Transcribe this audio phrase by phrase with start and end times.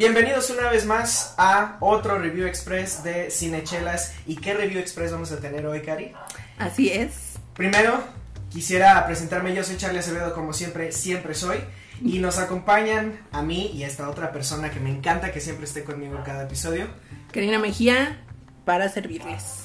[0.00, 4.14] Bienvenidos una vez más a otro Review Express de Cinechelas.
[4.26, 6.14] ¿Y qué Review Express vamos a tener hoy, Cari?
[6.56, 7.34] Así es.
[7.52, 8.02] Primero,
[8.48, 9.54] quisiera presentarme.
[9.54, 11.58] Yo soy Charlie Acevedo, como siempre, siempre soy.
[12.02, 15.66] Y nos acompañan a mí y a esta otra persona que me encanta que siempre
[15.66, 16.86] esté conmigo en cada episodio.
[17.30, 18.24] Karina Mejía
[18.64, 19.64] para servirles.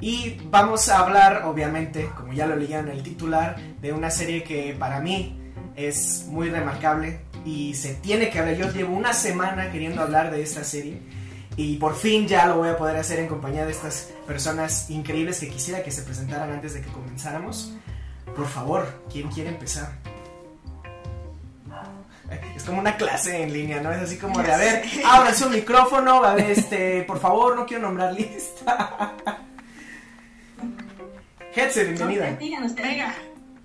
[0.00, 4.42] Y vamos a hablar, obviamente, como ya lo leían en el titular, de una serie
[4.42, 5.38] que para mí
[5.76, 8.56] es muy remarcable y se tiene que hablar.
[8.56, 11.00] Yo llevo una semana queriendo hablar de esta serie
[11.56, 15.40] y por fin ya lo voy a poder hacer en compañía de estas personas increíbles
[15.40, 17.72] que quisiera que se presentaran antes de que comenzáramos.
[18.34, 19.92] Por favor, ¿quién quiere empezar?
[22.56, 23.92] Es como una clase en línea, ¿no?
[23.92, 27.66] Es así como de, a ver, abran su micrófono, a ver, este, por favor, no
[27.66, 29.12] quiero nombrar lista.
[31.54, 32.38] Hetze, bienvenida.
[32.40, 33.14] Venga,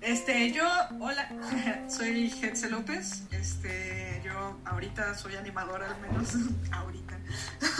[0.00, 0.64] este, yo,
[1.00, 1.28] hola,
[1.88, 6.34] soy Hetze López, este, yo ahorita soy animadora, al menos
[6.72, 7.18] ahorita.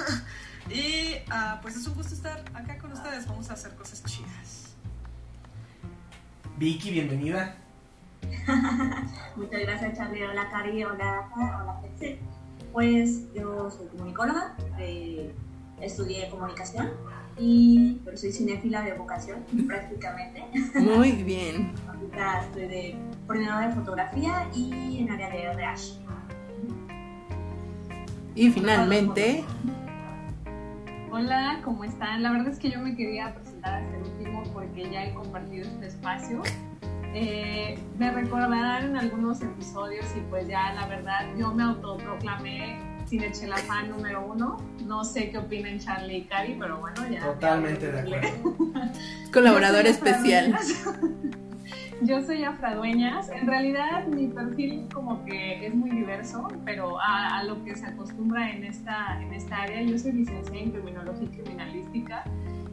[0.71, 4.75] y ah, pues es un gusto estar acá con ustedes, vamos a hacer cosas chidas.
[6.57, 7.57] Vicky, bienvenida.
[9.37, 10.25] Muchas gracias, Charlie.
[10.25, 10.83] Hola, Cari.
[10.83, 12.19] Hola, hola, Pepsi.
[12.73, 15.33] Pues yo soy comunicóloga, eh,
[15.81, 16.91] estudié comunicación,
[17.39, 20.45] y, pero soy cinéfila de vocación, prácticamente.
[20.75, 21.73] Muy bien.
[21.89, 26.01] Ahorita estoy de coordinadora de fotografía y en área de RH.
[28.35, 29.45] Y finalmente,
[31.11, 32.23] Hola, ¿cómo están?
[32.23, 35.67] La verdad es que yo me quería presentar hasta el último porque ya he compartido
[35.67, 36.43] este espacio.
[37.15, 42.79] Eh, me recordarán en algunos episodios y pues ya la verdad yo me autoproclamé
[43.09, 44.59] Cinechela fan número uno.
[44.85, 47.21] No sé qué opinan Charlie y Cari, pero bueno, ya.
[47.25, 48.55] Totalmente de acuerdo.
[49.33, 50.57] colaborador especial.
[52.01, 53.29] Yo soy Afradueñas.
[53.31, 57.87] En realidad mi perfil como que es muy diverso, pero a, a lo que se
[57.87, 62.25] acostumbra en esta, en esta área, yo soy licenciada en Criminología y Criminalística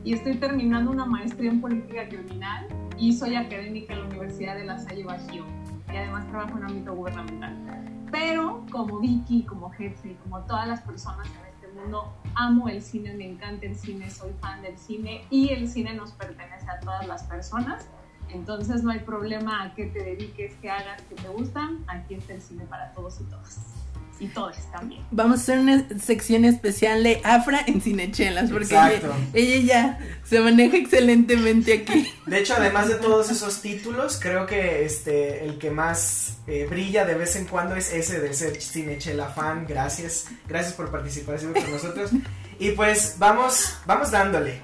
[0.03, 2.67] y estoy terminando una maestría en Política Criminal
[2.99, 5.43] y soy académica en la Universidad de La Salle Bajío
[5.91, 7.94] y además trabajo en ámbito gubernamental.
[8.15, 13.13] Pero como Vicky, como jefe, como todas las personas en este mundo, amo el cine,
[13.13, 17.05] me encanta el cine, soy fan del cine y el cine nos pertenece a todas
[17.07, 17.89] las personas.
[18.29, 21.83] Entonces no hay problema a qué te dediques, qué hagas, qué te gustan.
[21.87, 23.74] Aquí está el cine para todos y todas.
[24.19, 25.01] Y todos también.
[25.11, 29.15] Vamos a hacer una sección especial de Afra en Cinechelas, porque ella, Exacto.
[29.33, 32.07] ella ya se maneja excelentemente aquí.
[32.25, 37.03] De hecho, además de todos esos títulos, creo que este el que más eh, brilla
[37.05, 39.65] de vez en cuando es ese de ser Cinechela fan.
[39.67, 42.11] Gracias, gracias por participar siempre con nosotros.
[42.57, 44.61] Y pues vamos, vamos dándole.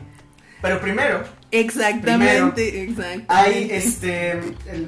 [0.61, 3.25] Pero primero, Exactamente, exactamente.
[3.27, 4.87] hay este el-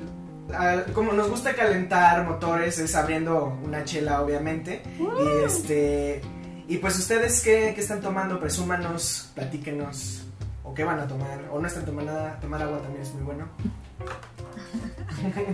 [0.94, 4.82] como nos gusta calentar motores es abriendo una chela obviamente.
[5.00, 6.22] Y este
[6.68, 10.26] y pues ustedes qué, qué están tomando presúmanos platíquenos.
[10.64, 13.24] O qué van a tomar o no están tomando nada tomar agua también es muy
[13.24, 13.48] bueno.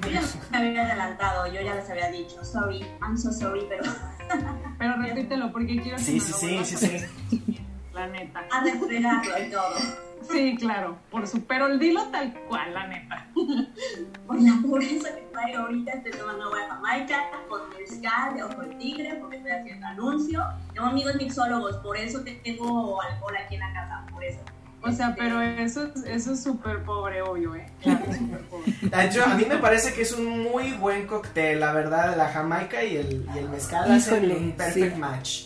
[0.03, 0.21] Yo ya
[0.51, 3.83] me había adelantado, yo ya les había dicho, sorry, I'm so sorry, pero
[4.79, 7.59] Pero repítelo porque quiero que sí me sí lo sí sí
[7.93, 8.45] La neta.
[8.51, 9.75] a refregarlo y todo.
[10.31, 13.27] Sí, claro, por su, pero dilo tal cual, la neta.
[14.27, 17.17] Por la pureza que traigo ahorita, estoy tomando agua de Jamaica
[17.47, 20.43] con mezcal de ojo de tigre, porque estoy haciendo anuncio.
[20.73, 24.39] Tengo amigos mixólogos, por eso te- tengo alcohol aquí en la casa, por eso.
[24.81, 27.65] O sea, Este, pero eso, es- eso es súper pobre, obvio, ¿eh?
[27.81, 28.73] Claro, súper pobre.
[28.81, 32.29] De hecho, a mí me parece que es un muy buen cóctel, la verdad, la
[32.29, 34.99] jamaica y el, y el mezcal hacen un perfect sí.
[34.99, 35.41] match.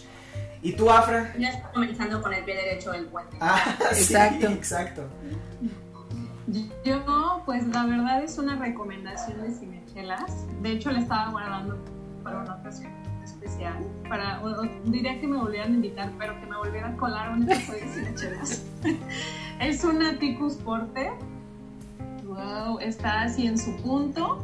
[0.64, 1.34] ¿Y tú, Afra?
[1.38, 3.38] Ya estoy comenzando con el pie derecho del puente.
[3.42, 4.48] Ah, sí, Exacto.
[4.48, 5.04] exacto.
[6.86, 10.46] Yo, pues la verdad es una recomendación de Cinechelas.
[10.62, 11.78] De hecho, la estaba guardando
[12.24, 12.92] para una ocasión
[13.24, 13.76] especial.
[14.08, 17.28] Para, o- o diría que me volvieran a invitar, pero que me volvieran a colar
[17.30, 18.64] a un episodio de Cinechelas.
[19.60, 21.12] es una Ticus Porter.
[22.26, 24.44] Wow, está así en su punto.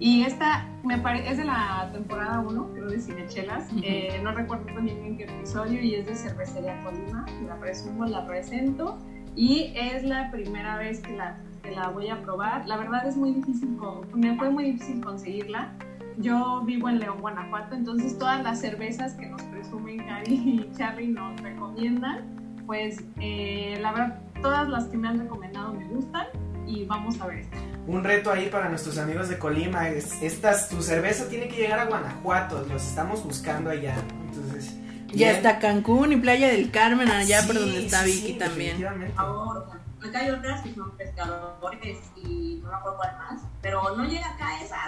[0.00, 3.70] Y esta me pare- es de la temporada 1, creo, de Cinechelas.
[3.72, 3.80] Ujú.
[3.82, 7.26] Eh, no recuerdo bien en qué episodio y es de Cervecería Colima.
[7.46, 8.98] La presumo, la presento.
[9.34, 12.66] Y es la primera vez que la que la voy a probar.
[12.68, 13.76] La verdad es muy difícil,
[14.14, 15.72] me fue muy difícil conseguirla.
[16.16, 21.08] Yo vivo en León, Guanajuato, entonces todas las cervezas que nos presumen Cari y Charlie
[21.08, 22.24] nos recomiendan,
[22.66, 26.26] pues eh, la verdad todas las que me han recomendado me gustan
[26.68, 27.44] y vamos a ver
[27.86, 31.78] Un reto ahí para nuestros amigos de Colima es, estas, tu cerveza tiene que llegar
[31.78, 33.96] a Guanajuato, los estamos buscando allá.
[34.28, 34.74] Entonces,
[35.12, 38.78] ya está Cancún y Playa del Carmen, allá por donde está sí, Vicky sí, también.
[38.78, 39.14] definitivamente.
[39.14, 39.66] Por favor,
[40.06, 44.28] acá hay otras que son pescadores y no me acuerdo cuál más, pero no llega
[44.28, 44.78] acá esa.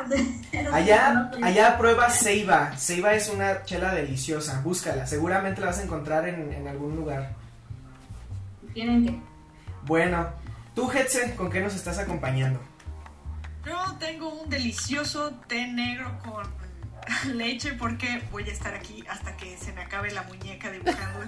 [0.75, 2.77] Allá, allá prueba Ceiba.
[2.77, 4.61] Ceiba es una chela deliciosa.
[4.63, 5.07] Búscala.
[5.07, 7.33] Seguramente la vas a encontrar en, en algún lugar.
[8.75, 9.21] Tienen que.
[9.87, 10.29] Bueno,
[10.75, 12.61] tú, Hetze, ¿con qué nos estás acompañando?
[13.67, 16.47] Yo tengo un delicioso té negro con
[17.37, 21.21] leche porque voy a estar aquí hasta que se me acabe la muñeca dibujando.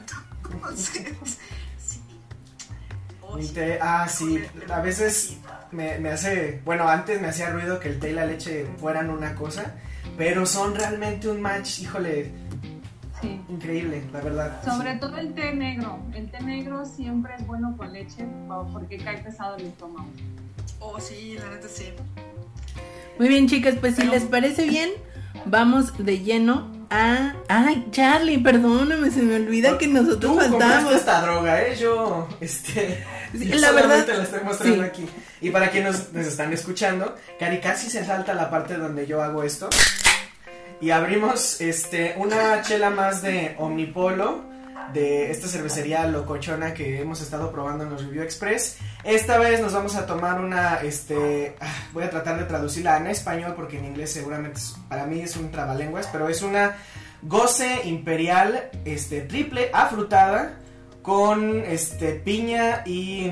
[0.50, 1.38] Entonces,
[1.78, 2.00] sí.
[3.34, 3.54] Mi sí.
[3.54, 4.42] té- ah, sí.
[4.72, 5.36] A veces
[5.70, 6.60] me, me hace.
[6.64, 9.74] Bueno, antes me hacía ruido que el té y la leche fueran una cosa.
[10.18, 12.32] Pero son realmente un match, híjole,
[13.22, 13.40] Sí.
[13.48, 14.64] increíble, la verdad.
[14.64, 16.00] Sobre todo el té negro.
[16.14, 18.26] El té negro siempre es bueno con leche
[18.72, 20.08] porque cae pesado el estómago.
[20.80, 21.92] Oh, sí, la neta sí.
[23.18, 24.90] Muy bien, chicas, pues si Pero- les parece bien,
[25.46, 27.34] vamos de lleno a.
[27.48, 30.92] Ay, Charlie, perdóname, se me olvida que nosotros faltamos.
[30.94, 31.76] esta droga, ¿eh?
[31.76, 33.04] Yo, este.
[33.32, 34.88] Sí, yo la solamente verdad, la estoy mostrando sí.
[34.88, 35.08] aquí.
[35.40, 39.42] Y para quienes nos, están escuchando, Cari casi se salta la parte donde yo hago
[39.42, 39.70] esto.
[40.82, 44.50] Y abrimos este una chela más de Omnipolo.
[44.92, 48.76] De esta cervecería locochona que hemos estado probando en los Review Express.
[49.04, 53.06] Esta vez nos vamos a tomar una, este, ah, voy a tratar de traducirla en
[53.06, 56.76] español porque en inglés seguramente es- para mí es un trabalenguas, pero es una
[57.22, 60.58] Goce Imperial, este, triple afrutada
[61.00, 63.30] con, este, piña y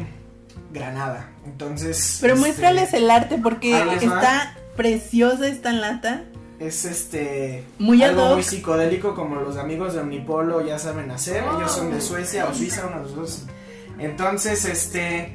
[0.73, 1.29] granada.
[1.45, 6.23] Entonces, Pero este, muéstrales el arte porque está preciosa esta lata.
[6.61, 11.43] Es este Muy algo muy psicodélico como los amigos de Omnipolo ya saben hacer.
[11.57, 13.47] Ellos son de Suecia o Suiza, uno de los dos.
[13.99, 15.35] Entonces, este,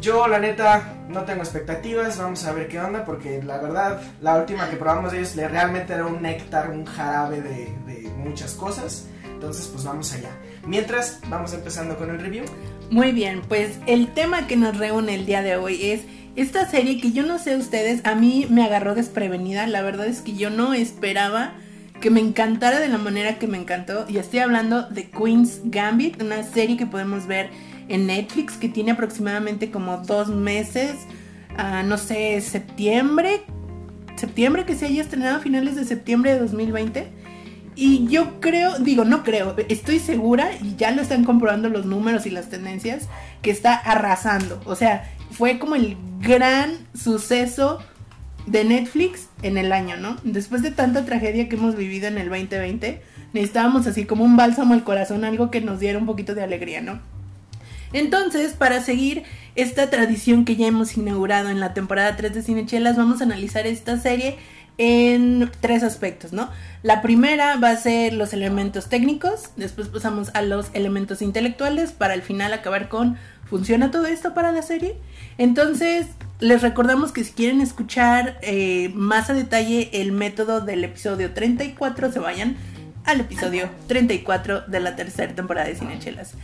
[0.00, 2.18] yo la neta no tengo expectativas.
[2.18, 5.48] Vamos a ver qué onda porque la verdad la última que probamos de ellos le
[5.48, 9.06] realmente era un néctar, un jarabe de, de muchas cosas.
[9.24, 10.30] Entonces, pues vamos allá.
[10.66, 12.44] Mientras, vamos empezando con el review.
[12.90, 16.02] Muy bien, pues el tema que nos reúne el día de hoy es
[16.36, 20.20] esta serie que yo no sé ustedes, a mí me agarró desprevenida, la verdad es
[20.20, 21.54] que yo no esperaba
[22.00, 26.20] que me encantara de la manera que me encantó y estoy hablando de Queen's Gambit,
[26.20, 27.50] una serie que podemos ver
[27.88, 30.92] en Netflix que tiene aproximadamente como dos meses,
[31.56, 33.42] ah, no sé, septiembre,
[34.16, 37.06] septiembre que se haya estrenado a finales de septiembre de 2020.
[37.76, 42.24] Y yo creo, digo, no creo, estoy segura, y ya lo están comprobando los números
[42.24, 43.08] y las tendencias,
[43.42, 44.60] que está arrasando.
[44.64, 47.80] O sea, fue como el gran suceso
[48.46, 50.16] de Netflix en el año, ¿no?
[50.22, 53.02] Después de tanta tragedia que hemos vivido en el 2020,
[53.32, 56.80] necesitábamos así como un bálsamo al corazón, algo que nos diera un poquito de alegría,
[56.80, 57.00] ¿no?
[57.92, 59.22] Entonces, para seguir
[59.54, 63.66] esta tradición que ya hemos inaugurado en la temporada 3 de Cinechelas, vamos a analizar
[63.66, 64.36] esta serie
[64.78, 66.50] en tres aspectos, ¿no?
[66.84, 72.12] La primera va a ser los elementos técnicos, después pasamos a los elementos intelectuales para
[72.12, 73.16] al final acabar con
[73.48, 74.94] ¿funciona todo esto para la serie?
[75.38, 76.08] Entonces,
[76.40, 82.12] les recordamos que si quieren escuchar eh, más a detalle el método del episodio 34,
[82.12, 82.58] se vayan
[83.06, 86.34] al episodio 34 de la tercera temporada de Cinechelas.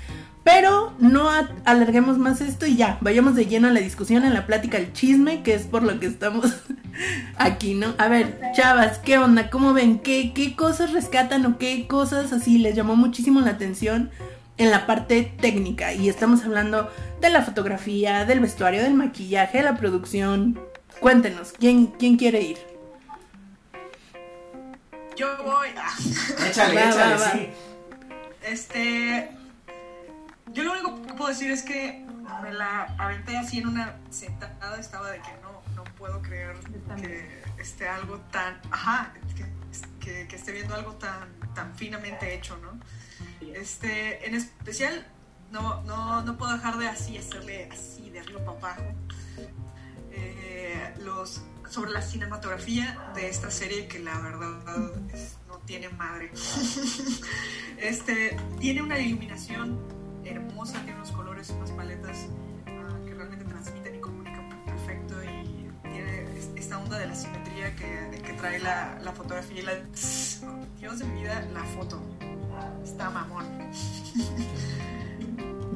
[0.43, 1.29] Pero no
[1.65, 4.93] alarguemos más esto y ya, vayamos de lleno a la discusión, a la plática, al
[4.95, 6.47] chisme, que es por lo que estamos
[7.37, 7.95] aquí, ¿no?
[7.99, 9.51] A ver, chavas, ¿qué onda?
[9.51, 9.99] ¿Cómo ven?
[9.99, 14.11] ¿Qué, qué cosas rescatan o qué cosas así les llamó muchísimo la atención
[14.57, 15.93] en la parte técnica?
[15.93, 20.59] Y estamos hablando de la fotografía, del vestuario, del maquillaje, de la producción.
[21.01, 22.59] Cuéntenos, ¿quién, quién quiere ir?
[25.17, 25.69] Yo voy.
[25.77, 25.99] ah.
[26.49, 27.33] Échale, Va, échale, va, va.
[27.33, 27.49] sí.
[28.43, 29.31] Este.
[30.53, 32.05] Yo lo único que puedo decir es que
[32.43, 34.79] me la aventé así en una sentada.
[34.79, 36.57] Estaba de que no, no puedo creer
[37.01, 38.61] que esté algo tan.
[38.71, 39.45] Ajá, que,
[40.01, 42.79] que- que esté viendo algo tan, tan finamente hecho, ¿no?
[43.55, 45.07] Este, en especial,
[45.53, 48.95] no, no, no puedo dejar de así hacerle así de arriba para abajo.
[50.13, 56.33] eh, los, sobre la cinematografía de esta serie que la verdad es- no tiene madre.
[57.79, 59.79] este, tiene una iluminación
[60.25, 62.27] hermosa, tiene unos colores, unas paletas
[62.67, 67.75] ah, que realmente transmiten y comunican perfecto y tiene es- esta onda de la simetría
[67.77, 69.73] que, que trae la, la fotografía y la...
[70.79, 72.01] Dios de mi vida, la foto.
[72.85, 73.45] Está mamón.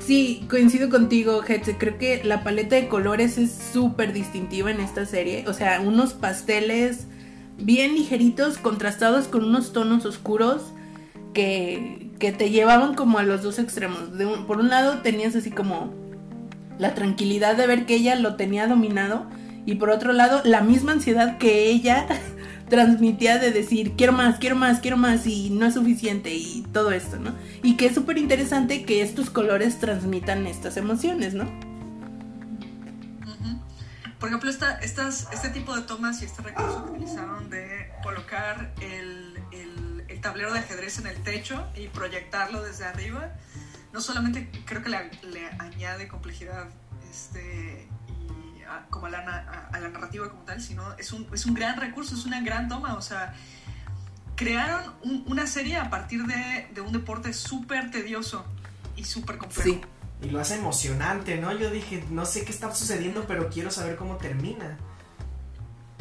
[0.01, 1.79] Sí, coincido contigo, Hetze.
[1.79, 5.45] Creo que la paleta de colores es súper distintiva en esta serie.
[5.49, 7.07] O sea, unos pasteles
[7.57, 10.63] bien ligeritos, contrastados con unos tonos oscuros
[11.33, 14.01] que, que te llevaban como a los dos extremos.
[14.47, 15.93] Por un lado tenías así como
[16.79, 19.27] la tranquilidad de ver que ella lo tenía dominado
[19.67, 22.07] y por otro lado la misma ansiedad que ella
[22.69, 26.91] transmitía de decir quiero más, quiero más, quiero más y no es suficiente y todo
[26.93, 27.33] esto, ¿no?
[27.63, 31.45] Y que es súper interesante que estos colores transmitan estas emociones, ¿no?
[34.19, 38.73] Por ejemplo, esta, estas, este tipo de tomas y este recurso que utilizaron de colocar
[38.81, 39.35] el-
[40.15, 43.33] el tablero de ajedrez en el techo y proyectarlo desde arriba,
[43.93, 46.69] no solamente creo que le, le añade complejidad
[47.11, 47.89] este,
[48.59, 51.47] y a, como a la, a- a la narrativa como tal, sino es un, es
[51.47, 52.95] un gran recurso, es una gran toma.
[52.95, 53.35] O sea,
[54.37, 58.45] crearon un- una serie a partir de, de un deporte súper tedioso
[58.97, 59.63] y súper complejo.
[59.71, 59.81] Sí.
[60.23, 61.53] Y lo hace emocionante, ¿no?
[61.53, 64.79] Yo dije, no sé qué está sucediendo, pero quiero saber cómo termina.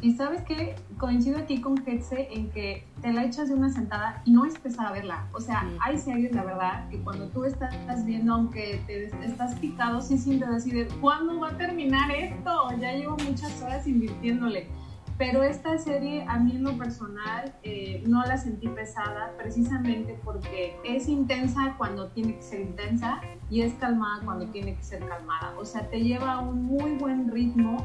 [0.03, 4.21] Y sabes qué, coincido aquí con Hetze en que te la echas de una sentada
[4.25, 5.29] y no es pesada verla.
[5.31, 10.01] O sea, hay series, la verdad, que cuando tú estás viendo, aunque te estás picado,
[10.01, 12.67] sí sientes así de, ¿cuándo va a terminar esto?
[12.81, 14.67] Ya llevo muchas horas invirtiéndole.
[15.17, 20.75] Pero esta serie, a mí en lo personal, eh, no la sentí pesada precisamente porque
[20.83, 25.53] es intensa cuando tiene que ser intensa y es calmada cuando tiene que ser calmada.
[25.57, 27.77] O sea, te lleva a un muy buen ritmo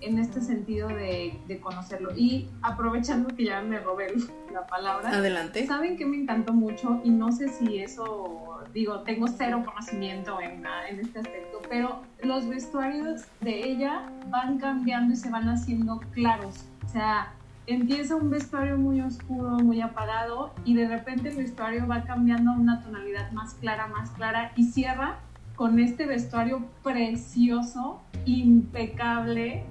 [0.00, 2.14] en este sentido de, de conocerlo.
[2.16, 4.08] Y aprovechando que ya me robé
[4.52, 5.66] la palabra, Adelante.
[5.66, 7.00] ¿saben que me encantó mucho?
[7.04, 12.48] Y no sé si eso, digo, tengo cero conocimiento en, en este aspecto, pero los
[12.48, 16.64] vestuarios de ella van cambiando y se van haciendo claros.
[16.84, 17.32] O sea,
[17.66, 22.54] empieza un vestuario muy oscuro, muy apagado, y de repente el vestuario va cambiando a
[22.54, 25.18] una tonalidad más clara, más clara, y cierra
[25.56, 29.64] con este vestuario precioso, impecable,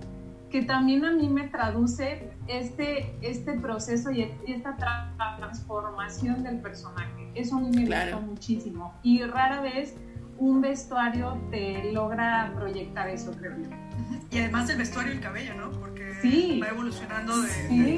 [0.56, 7.30] que también a mí me traduce este, este proceso y esta tra- transformación del personaje.
[7.36, 8.12] Eso a mí me Claro.
[8.20, 8.94] gustó muchísimo.
[9.04, 9.96] Y rara vez
[10.38, 13.70] un vestuario te logra proyectar eso, creo yo.
[14.32, 15.72] Y además del vestuario y el cabello, ¿no?
[15.72, 16.58] Porque Sí.
[16.64, 17.98] va evolucionando de, Sí.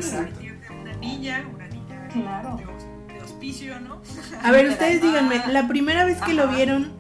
[0.82, 2.58] una niña, una niña Claro.
[2.58, 4.02] de, hos- de hospicio, ¿no?
[4.44, 6.92] A ver, ustedes díganme, la primera vez que lo vieron,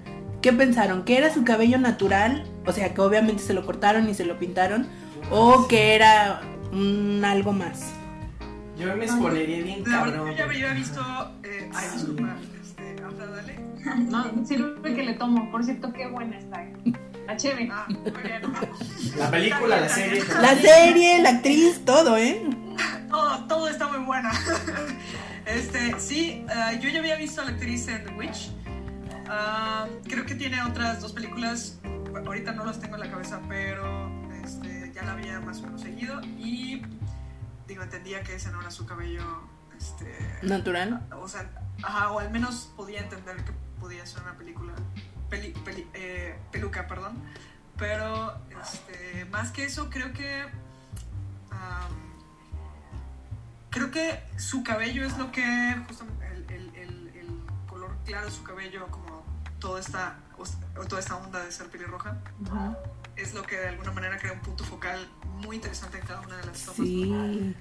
[0.43, 1.03] ¿qué pensaron?
[1.03, 2.43] ¿Que era su cabello natural?
[2.67, 4.85] O sea, que obviamente se lo cortaron y se lo pintaron.
[5.29, 6.41] ¿O que era
[6.71, 7.93] un algo más?
[8.77, 10.31] Yo me spoileré bien La verdad, cabrón.
[10.31, 11.01] yo ya había visto.
[11.43, 13.59] Eh, ay, disculpa, este, dale.
[14.09, 15.49] No, sirve que le tomo.
[15.51, 16.65] Por cierto, qué buena está.
[17.25, 17.69] La cheve.
[17.71, 18.41] Ah, muy bien.
[19.17, 20.23] La película, la serie.
[20.41, 22.41] La serie, la actriz, todo, ¿eh?
[23.09, 24.31] Todo, todo está muy buena.
[25.47, 28.51] Este, sí, eh, yo ya había visto a la actriz en The Witch.
[29.29, 31.79] Ah, creo que tiene otras dos películas.
[32.13, 34.06] Ahorita no las tengo en la cabeza, pero
[34.97, 36.19] ya la había más o menos seguido.
[36.23, 36.81] Y
[37.67, 39.21] digo, entendía que ese no era su cabello.
[39.77, 41.05] Este, Natural.
[41.11, 41.47] o sea,
[41.83, 44.73] ajá, o al menos podía entender que podía ser una película,
[45.29, 47.13] peli- peli- eh, peluca, perdón.
[47.77, 50.41] Pero este, más que eso, creo que
[51.51, 51.93] am,
[53.69, 57.39] creo que su cabello es lo que el, el- el- el
[57.69, 59.23] color claro de su cabello, como
[59.59, 60.17] toda esta
[60.75, 62.15] o toda esta onda de ser pelirroja,
[63.17, 65.07] es lo que de alguna manera crea un punto focal
[65.41, 66.75] muy interesante en cada una de las tomas.
[66.77, 67.55] Sí.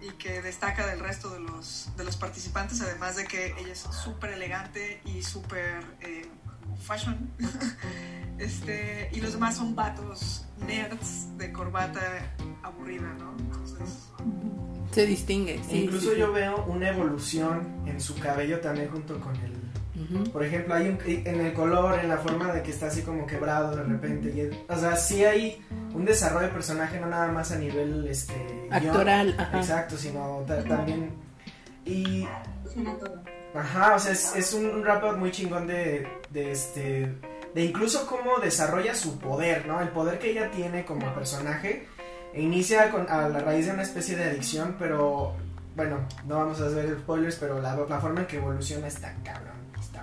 [0.00, 3.80] y que destaca del resto de los, de los participantes, además de que ella es
[3.80, 6.26] súper elegante y súper eh,
[6.82, 7.30] fashion.
[8.38, 13.34] este, y los demás son vatos nerds de corbata aburrida, ¿no?
[13.38, 14.08] Entonces,
[14.92, 15.62] Se distingue.
[15.68, 19.53] Sí, Incluso sí, yo veo una evolución en su cabello también junto con el...
[20.32, 23.26] Por ejemplo, hay un, en el color, en la forma de que está así como
[23.26, 24.32] quebrado de repente.
[24.34, 28.06] y es- o sea, sí hay un desarrollo de personaje, no nada más a nivel
[28.08, 28.34] este,
[28.70, 28.72] guion.
[28.72, 29.58] Actoral, ajá.
[29.58, 31.10] Exacto, sino ta- también...
[31.84, 32.26] Y.
[33.54, 37.14] Ajá, o sea, es, es un rap muy chingón de, de este.
[37.54, 39.80] De incluso cómo desarrolla su poder, ¿no?
[39.80, 41.86] El poder que ella tiene como personaje.
[42.32, 45.34] E inicia con, a la raíz de una especie de adicción, pero.
[45.76, 49.54] Bueno, no vamos a hacer spoilers, pero la, la forma en que evoluciona está cabrón.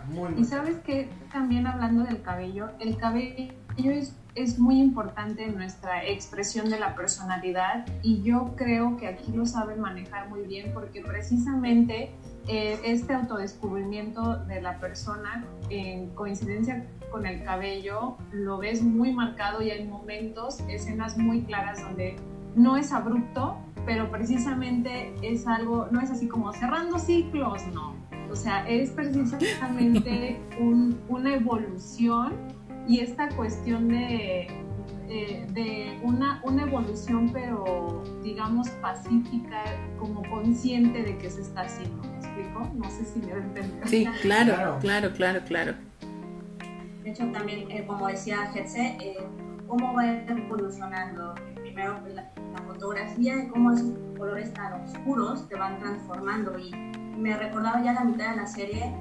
[0.07, 5.55] Muy Y sabes que también hablando del cabello, el cabello es, es muy importante en
[5.55, 10.71] nuestra expresión de la personalidad y yo creo que aquí lo saben manejar muy bien
[10.73, 12.11] porque precisamente
[12.47, 19.61] eh, este autodescubrimiento de la persona en coincidencia con el cabello lo ves muy marcado
[19.61, 22.15] y hay momentos, escenas muy claras donde
[22.55, 28.00] no es abrupto, pero precisamente es algo, no es así como cerrando ciclos, no.
[28.31, 32.33] O sea, es precisamente un- una evolución
[32.87, 34.47] y esta cuestión de,
[35.53, 39.63] de una, una evolución, pero digamos pacífica,
[39.99, 42.01] como consciente de que se está haciendo.
[42.03, 42.71] ¿Me explico?
[42.75, 43.87] No sé si me entender.
[43.87, 44.77] Sí, claro, Claro.
[44.79, 45.73] claro, claro, claro.
[47.03, 49.17] De hecho, también, eh, como decía Hetze, eh,
[49.67, 51.35] cómo va evolucionando.
[51.61, 56.57] Primero, la, la fotografía y cómo esos colores tan oscuros te van transformando.
[56.57, 56.71] Y
[57.21, 58.93] me recordaba ya la mitad de la serie.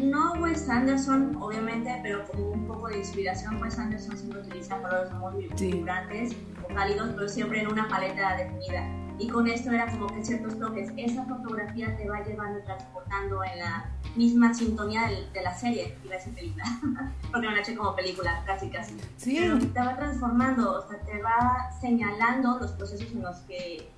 [0.00, 3.60] No Wes Anderson, obviamente, pero como un poco de inspiración.
[3.62, 5.72] Wes Anderson siempre utiliza colores muy Sí.
[5.72, 6.32] vibrantes
[6.68, 8.84] o cálidos, pero siempre en una paleta definida.
[9.18, 10.90] Y con esto era como que ciertos toques.
[10.96, 15.96] Esa fotografía te va llevando y transportando en la misma sintonía del- de, la serie,
[16.04, 16.64] iba a decir película,
[17.30, 18.96] porque me la eché como película, casi casi.
[19.16, 19.36] Sí.
[19.38, 23.88] Pero te va transformando, o sea, te va señalando los procesos en los que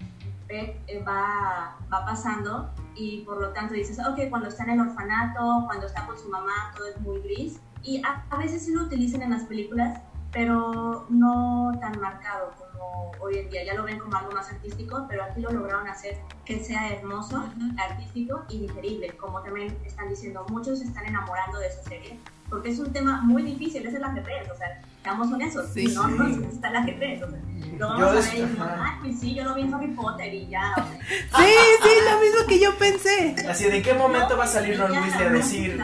[0.49, 5.65] eh, va, va pasando y por lo tanto dices, ok, cuando está en el orfanato,
[5.67, 7.61] cuando está con su mamá, todo es muy gris.
[7.83, 10.01] Y a, a veces sí lo utilizan en las películas,
[10.33, 13.65] pero no tan marcado como hoy en día.
[13.65, 17.43] Ya lo ven como algo más artístico, pero aquí lo lograron hacer que sea hermoso,
[17.79, 19.17] artístico y digerible.
[19.17, 23.21] Como también están diciendo, muchos se están enamorando de esa serie, porque es un tema
[23.23, 25.87] muy difícil, es el ajedrez, o sea, seamos honestos, Sí.
[25.95, 26.15] no Sí.
[26.19, 28.99] nos gusta el ajedrez, o sea, lo Yo vamos a es- ver y decimos, ah,
[29.03, 32.21] pues sí, yo lo vi en Harry Potter y ya, o sea, Sí, sí, lo
[32.21, 33.37] mismo que yo pensé.
[33.49, 35.81] Así, ¿de qué momento va a salir Ron Weasley a decir?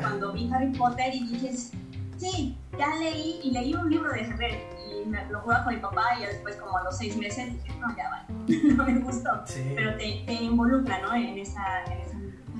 [0.00, 1.52] Cuando vi Harry Potter y dije,
[2.18, 4.56] sí, ya leí y leí un libro de ajedrez
[5.04, 7.52] y me lo jugaba con mi papá y ya después como a los seis meses
[7.52, 8.24] dije, no, ya vale,
[8.76, 9.30] no me gustó.
[9.46, 9.72] Sí.
[9.74, 11.14] Pero te, te involucra, ¿no?
[11.14, 12.18] En esa, en esa...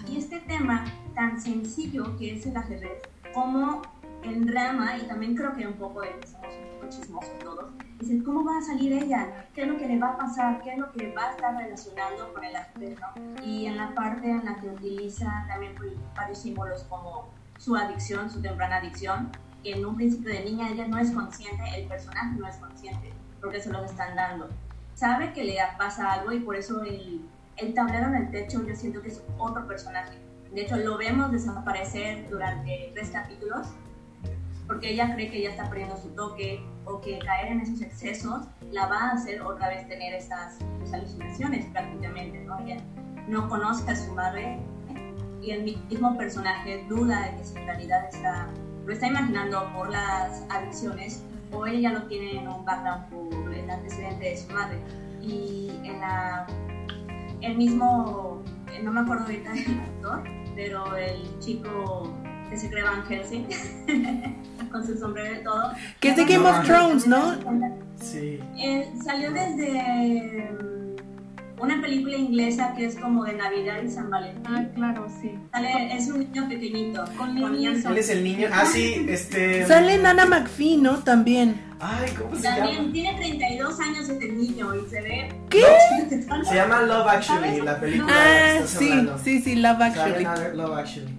[0.08, 0.84] Y este tema
[1.14, 3.00] tan sencillo que es el ajedrez,
[3.34, 3.82] como
[4.22, 8.22] el drama, y también creo que un poco de somos un poco chismosos todos, dices,
[8.22, 9.46] ¿cómo va a salir ella?
[9.54, 10.62] ¿Qué es lo que le va a pasar?
[10.62, 12.54] ¿Qué es lo que va a estar relacionando con el?
[12.54, 13.44] ¿no?
[13.44, 18.30] Y en la parte en la que utiliza también pues, varios símbolos como su adicción,
[18.30, 19.30] su temprana adicción,
[19.62, 23.12] que en un principio de niña ella no es consciente, el personaje no es consciente,
[23.40, 24.48] porque se los están dando.
[24.94, 28.74] Sabe que le pasa algo y por eso el, el tablero en el techo yo
[28.74, 30.23] siento que es otro personaje.
[30.54, 33.68] De hecho, lo vemos desaparecer durante tres capítulos
[34.66, 38.46] porque ella cree que ya está perdiendo su toque o que caer en esos excesos
[38.70, 40.16] la va a hacer otra vez tener
[40.78, 42.58] pues, alucinaciones prácticamente, ¿no?
[42.60, 42.76] Ella
[43.28, 44.58] no conoce a su madre
[45.42, 48.08] y el mismo personaje duda de que si en realidad
[48.86, 53.68] lo está imaginando por las adicciones o ella lo tiene en un background por el
[53.68, 54.78] antecedente de su madre.
[55.20, 56.46] Y en la,
[57.40, 58.42] el mismo,
[58.82, 62.12] no me acuerdo ahorita del actor, pero el chico
[62.50, 63.46] que se cree Van Helsing,
[64.72, 65.72] con su sombrero y todo.
[66.00, 67.34] Que es de Game of Thrones, ¿no?
[68.00, 68.40] Sí.
[68.58, 74.54] Eh, salió desde mm, una película inglesa que es como de Navidad y San Valentín.
[74.54, 75.32] Ah, claro, sí.
[75.52, 77.04] Sale, es un niño pequeñito.
[77.16, 77.84] Con niños.
[77.84, 78.48] Él es el niño.
[78.52, 79.66] Ah, sí, este.
[79.66, 80.98] Sale Nana McPhee, ¿no?
[80.98, 81.60] También.
[81.80, 82.92] Ay, ¿cómo se También llama?
[82.92, 85.32] tiene 32 años este niño y se ve.
[85.50, 85.62] ¿Qué?
[86.44, 89.18] Se llama Love Actually, la película de la Ah, que sí, hablando.
[89.18, 90.24] sí, sí, Love Actually.
[90.56, 91.18] Love Actually.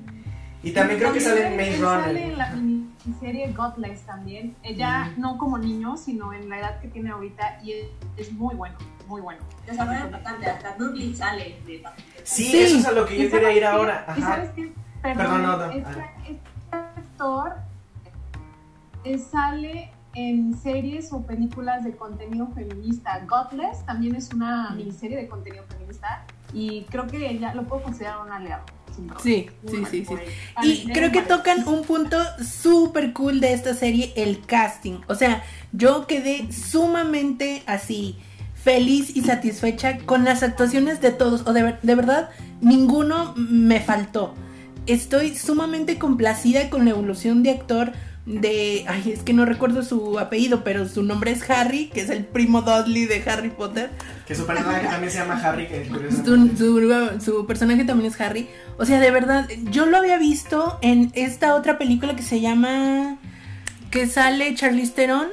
[0.63, 2.37] Y también creo que sale en Maze Él Sale en Runner.
[2.37, 4.55] la miniserie Godless también.
[4.63, 7.87] Ella no como niño, sino en la edad que tiene ahorita y es,
[8.17, 8.75] es muy bueno,
[9.07, 9.41] muy bueno.
[9.67, 10.49] Desarrollo bastante.
[10.49, 11.83] Hasta Dudley sale de
[12.23, 12.57] Sí, Sí.
[12.63, 13.67] eso es a lo que yo ¿Y quería sabes ir qué?
[13.67, 14.05] ahora.
[14.07, 14.35] ¿Y Ajá.
[14.35, 14.73] sabes qué?
[15.03, 15.71] Perdón, Perdón, no, no.
[15.71, 16.39] este, este
[16.71, 17.53] actor
[19.03, 23.25] eh, sale en series o películas de contenido feminista.
[23.27, 28.19] Godless también es una miniserie de contenido feminista y creo que ella lo puedo considerar
[28.25, 28.63] un aliado.
[29.21, 30.15] Sí, sí, sí, sí.
[30.63, 35.01] Y creo que tocan un punto súper cool de esta serie, el casting.
[35.07, 38.17] O sea, yo quedé sumamente así,
[38.53, 41.45] feliz y satisfecha con las actuaciones de todos.
[41.45, 42.29] O de, de verdad,
[42.61, 44.33] ninguno me faltó.
[44.85, 47.91] Estoy sumamente complacida con la evolución de actor
[48.25, 48.85] de...
[48.87, 52.25] Ay, es que no recuerdo su apellido, pero su nombre es Harry, que es el
[52.25, 53.91] primo Dudley de Harry Potter.
[54.27, 55.87] Que su personaje también se llama Harry, que
[56.25, 58.47] Su, su- su personaje también es Harry.
[58.77, 63.17] O sea, de verdad, yo lo había visto en esta otra película que se llama.
[63.91, 65.27] que sale Charlize Theron.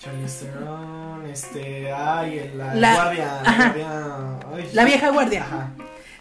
[0.00, 1.92] Charlize Theron, este.
[1.92, 3.24] Ay, el- la, La- guardia.
[3.24, 3.62] La, ajá.
[3.68, 4.68] guardia ay.
[4.74, 5.42] La vieja guardia.
[5.44, 5.70] Ajá.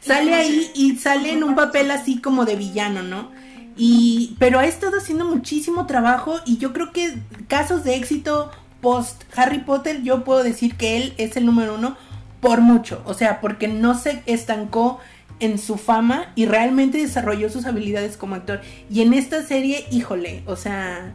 [0.02, 3.32] Sale ahí y sale en un papel así como de villano, ¿no?
[3.76, 4.36] Y.
[4.40, 6.40] Pero ha estado haciendo muchísimo trabajo.
[6.46, 7.16] Y yo creo que
[7.48, 11.98] casos de éxito post Harry Potter, yo puedo decir que él es el número uno
[12.40, 13.02] por mucho.
[13.06, 15.00] O sea, porque no se estancó
[15.40, 18.62] en su fama y realmente desarrolló sus habilidades como actor.
[18.90, 21.14] Y en esta serie, híjole, o sea,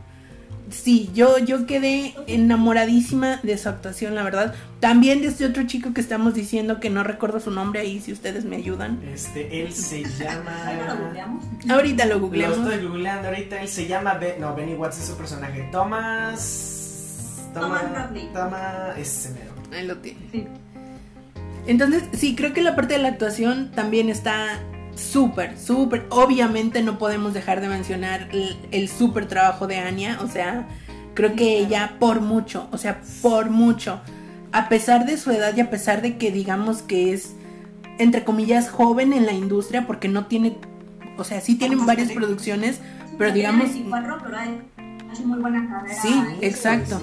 [0.71, 4.55] sí, yo, yo quedé enamoradísima de su actuación, la verdad.
[4.81, 8.13] También de este otro chico que estamos diciendo que no recuerdo su nombre ahí, si
[8.13, 9.01] ustedes me ayudan.
[9.13, 10.55] Este, él se llama.
[11.69, 12.59] Ahorita lo Lo googleamos.
[12.59, 13.61] estoy googleando ahorita.
[13.61, 14.15] Él se llama.
[14.15, 15.69] Be- no, Benny Watts es su personaje.
[15.71, 17.51] Thomas.
[17.53, 18.29] Thomas Bradley.
[18.33, 18.97] Thomas.
[18.99, 19.51] Ese mero.
[19.73, 20.21] Ahí lo tiene.
[20.33, 20.47] Sí.
[21.67, 24.61] Entonces, sí, creo que la parte de la actuación también está
[25.01, 26.07] súper, súper.
[26.11, 30.19] Obviamente no podemos dejar de mencionar el, el súper trabajo de Anya.
[30.23, 30.69] O sea,
[31.15, 34.01] creo que ella por mucho, o sea, por mucho.
[34.53, 37.35] A pesar de su edad y a pesar de que digamos que es,
[37.99, 40.57] entre comillas, joven en la industria, porque no tiene,
[41.17, 42.81] o sea, sí tienen varias producciones,
[43.19, 43.71] pero digamos...
[43.71, 44.47] 24, pero ha
[45.13, 46.01] hecho muy buena carrera.
[46.03, 47.01] Sí, exacto.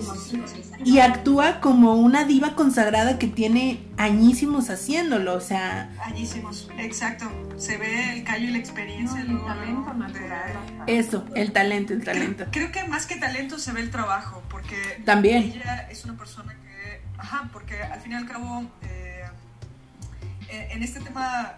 [0.86, 5.90] Y actúa como una diva consagrada que tiene añísimos haciéndolo, o sea...
[6.04, 7.26] Añísimos, exacto.
[7.58, 9.24] Se ve el callo y la experiencia.
[9.24, 10.52] No, luego, talento de- natural.
[10.88, 12.46] Eso, el talento, el talento.
[12.52, 15.44] Creo que más que talento se ve el trabajo, porque También.
[15.44, 19.24] ella es una persona que, ajá, porque al fin y al cabo, eh,
[20.50, 21.56] en en este tema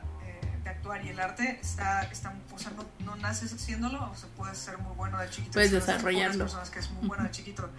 [0.69, 4.15] eh, de actuar y el arte, está, está, o sea, no, no naces haciéndolo, o
[4.15, 5.53] sea, puedes ser muy bueno de chiquito.
[5.53, 6.45] Puedes desarrollarlo.
[6.45, 7.69] personas que es muy bueno de chiquito.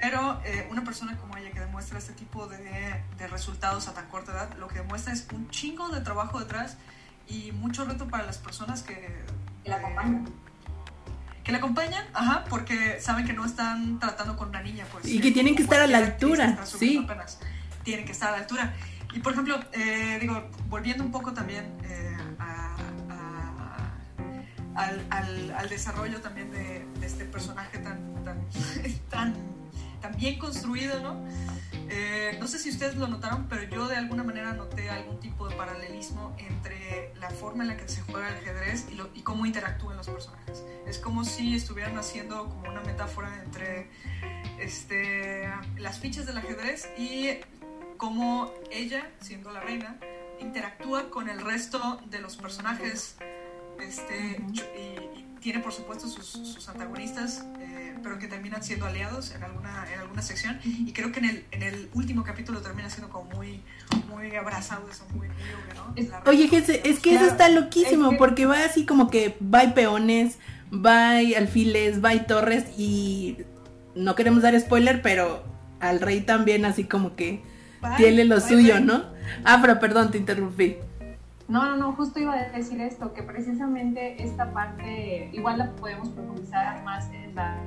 [0.00, 4.06] Pero eh, una persona como ella que demuestra este tipo de, de resultados a tan
[4.08, 6.76] corta edad, lo que demuestra es un chingo de trabajo detrás
[7.28, 8.94] y mucho reto para las personas que,
[9.64, 10.28] Que la acompañan.
[11.44, 15.06] que la acompañan, ajá, porque saben que no están tratando con una niña, pues.
[15.06, 17.00] Y que tienen que estar a la que altura, sí.
[17.02, 17.38] apenas.
[17.82, 18.74] Tienen que estar a la altura.
[19.14, 22.15] Y por ejemplo, eh, digo, volviendo un poco también eh,
[24.76, 27.98] al, al- desarrollo también de, este personaje tan,
[29.10, 29.34] tan,
[30.00, 31.24] tan, bien construido, ¿no?
[31.88, 35.48] Eh, no sé si ustedes lo notaron, pero yo de alguna manera noté algún tipo
[35.48, 39.46] de paralelismo entre la forma en la que se juega el ajedrez y, y cómo
[39.46, 40.64] interactúan los personajes.
[40.86, 43.90] Es como si estuvieran haciendo como una metáfora entre
[44.58, 47.38] este, las fichas del ajedrez y
[47.96, 49.98] cómo ella, siendo la reina,
[50.40, 53.16] interactúa con el resto de los personajes
[53.80, 59.32] este, y, y tiene por supuesto sus, sus antagonistas, eh, pero que terminan siendo aliados
[59.34, 60.58] en alguna, en alguna sección.
[60.64, 63.62] Y creo que en el, en el último capítulo termina siendo como muy,
[64.08, 65.92] muy abrazado, eso, muy, muy obvio, ¿no?
[65.96, 66.48] Es- Oye.
[66.48, 69.72] Jesse, es que eso está loquísimo, es que- porque va así como que va y
[69.72, 70.38] peones,
[70.72, 73.38] va y alfiles, va y torres, y
[73.94, 75.44] no queremos dar spoiler, pero
[75.80, 77.42] al rey también así como que
[77.82, 78.84] Bye, tiene lo bye, suyo, bye.
[78.84, 79.04] ¿no?
[79.44, 80.76] Ah, pero perdón, te interrumpí.
[81.48, 86.08] No, no, no, justo iba a decir esto, que precisamente esta parte, igual la podemos
[86.08, 87.60] profundizar más en la,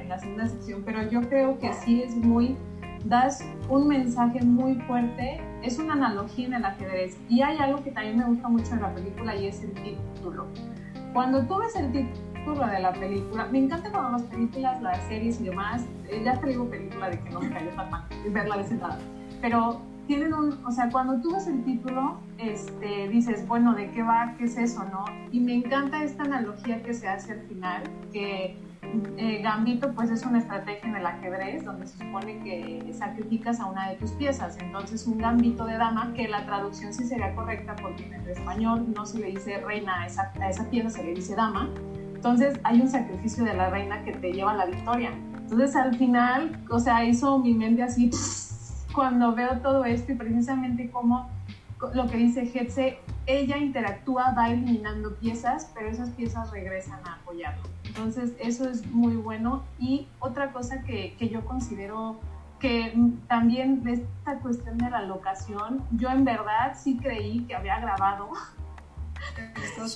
[0.00, 2.56] en la segunda sección, pero yo creo que sí es muy,
[3.04, 7.16] das un mensaje muy fuerte, es una analogía en el ajedrez.
[7.28, 10.46] Y hay algo que también me gusta mucho en la película y es el título.
[11.12, 15.40] Cuando tú ves el título de la película, me encanta cuando las películas, las series
[15.40, 18.56] y demás, eh, ya te digo película de que no me cayó tan mal, verla
[18.56, 18.98] de sentada,
[19.40, 24.02] pero tienen un, o sea, cuando tú ves el título, este, dices, bueno, ¿de qué
[24.02, 24.34] va?
[24.36, 24.84] ¿Qué es eso?
[24.84, 25.04] ¿No?
[25.32, 28.56] Y me encanta esta analogía que se hace al final, que
[29.16, 33.66] eh, Gambito pues es una estrategia en el ajedrez donde se supone que sacrificas a
[33.66, 34.58] una de tus piezas.
[34.60, 38.92] Entonces un gambito de dama, que la traducción sí sería correcta porque en el español
[38.94, 41.70] no se le dice reina a esa, a esa pieza, se le dice dama.
[42.14, 45.10] Entonces hay un sacrificio de la reina que te lleva a la victoria.
[45.36, 48.10] Entonces al final, o sea, hizo mi mente así
[48.94, 51.28] cuando veo todo esto y precisamente como
[51.92, 57.62] lo que dice Hetze, ella interactúa, va eliminando piezas, pero esas piezas regresan a apoyarlo.
[57.84, 59.64] Entonces eso es muy bueno.
[59.78, 62.16] Y otra cosa que, que yo considero
[62.58, 62.94] que
[63.28, 68.30] también de esta cuestión de la locación, yo en verdad sí creí que había grabado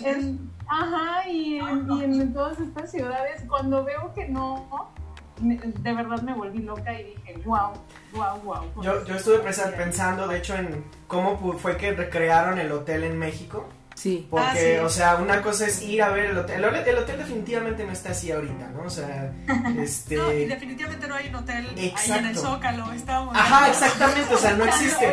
[0.05, 4.91] En ajá, y en, y en todas estas ciudades, cuando veo que no,
[5.41, 7.73] de verdad me volví loca y dije, wow,
[8.13, 8.83] wow, wow.
[8.83, 13.19] Yo, yo estuve pensando, de hecho, en cómo pu- fue que recrearon el hotel en
[13.19, 13.69] México.
[13.95, 14.29] Sí.
[14.31, 14.85] Porque, Ah, sí.
[14.85, 16.63] o sea, una cosa es ir a ver el hotel.
[16.63, 18.83] El, hotel- el hotel definitivamente no está así ahorita, ¿no?
[18.83, 19.33] O sea,
[19.77, 20.17] este...
[20.17, 22.37] No, y definitivamente no hay un hotel ahí en el.
[22.37, 23.35] Zócalo, estábamos.
[23.37, 25.13] Ajá, exactamente, o sea, no existe.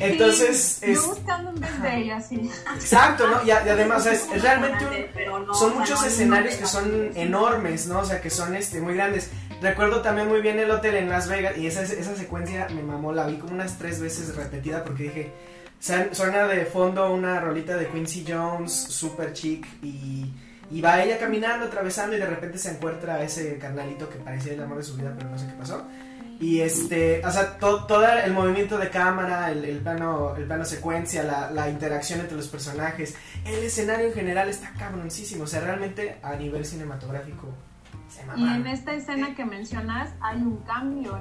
[0.00, 1.04] Entonces, es...
[1.06, 2.50] Buscando en vez de ella, sí.
[2.74, 3.42] Exacto, ¿no?
[3.44, 4.84] Y, a- y además, es, es realmente
[5.32, 5.46] un...
[5.46, 8.00] No, son muchos escenarios que son enormes, ¿no?
[8.00, 9.30] O sea, que son este, muy grandes.
[9.60, 13.12] Recuerdo también muy bien el hotel en Las Vegas y esa, esa secuencia me mamó,
[13.12, 15.32] la vi como unas tres veces repetida porque dije,
[15.78, 20.32] "San- suena de fondo una rolita de Quincy Jones, super chic y,
[20.70, 24.54] y va ella caminando, atravesando y de repente se encuentra a ese carnalito que parecía
[24.54, 25.86] el amor de su vida, pero no sé qué pasó.
[26.40, 30.64] Y este, o sea, to- todo el movimiento de cámara, el, el plano, el plano
[30.64, 33.14] secuencia, la, la interacción entre los personajes,
[33.44, 35.44] el escenario en general está cabroncísimo.
[35.44, 37.48] O sea, realmente a nivel cinematográfico
[38.08, 38.54] Se Y mamaron.
[38.62, 41.18] en esta escena que mencionas hay un cambio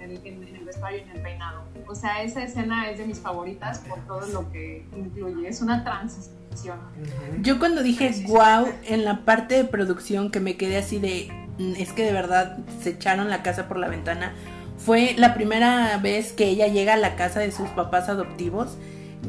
[0.00, 1.62] en el, en- en el vestuario y en el peinado.
[1.86, 5.48] O sea, esa escena es de mis favoritas por todo lo que incluye.
[5.48, 6.78] Es una transición.
[7.40, 11.47] Yo cuando dije wow en la parte de producción que me quedé así de "Mm,
[11.58, 14.32] es que de verdad se echaron la casa por la ventana
[14.76, 18.76] fue la primera vez que ella llega a la casa de sus papás adoptivos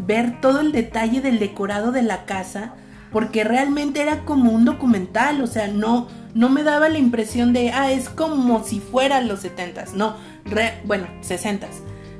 [0.05, 2.73] ver todo el detalle del decorado de la casa
[3.11, 7.71] porque realmente era como un documental, o sea, no no me daba la impresión de
[7.71, 10.15] ah es como si fuera los setentas, no,
[10.45, 11.71] re- bueno, sesentas.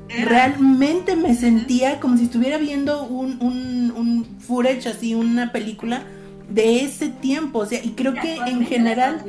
[0.10, 6.02] Era- Realmente me sentía como si estuviera viendo un, un, un footage así, una película
[6.50, 7.60] de ese tiempo.
[7.60, 9.24] O sea, y creo que en general.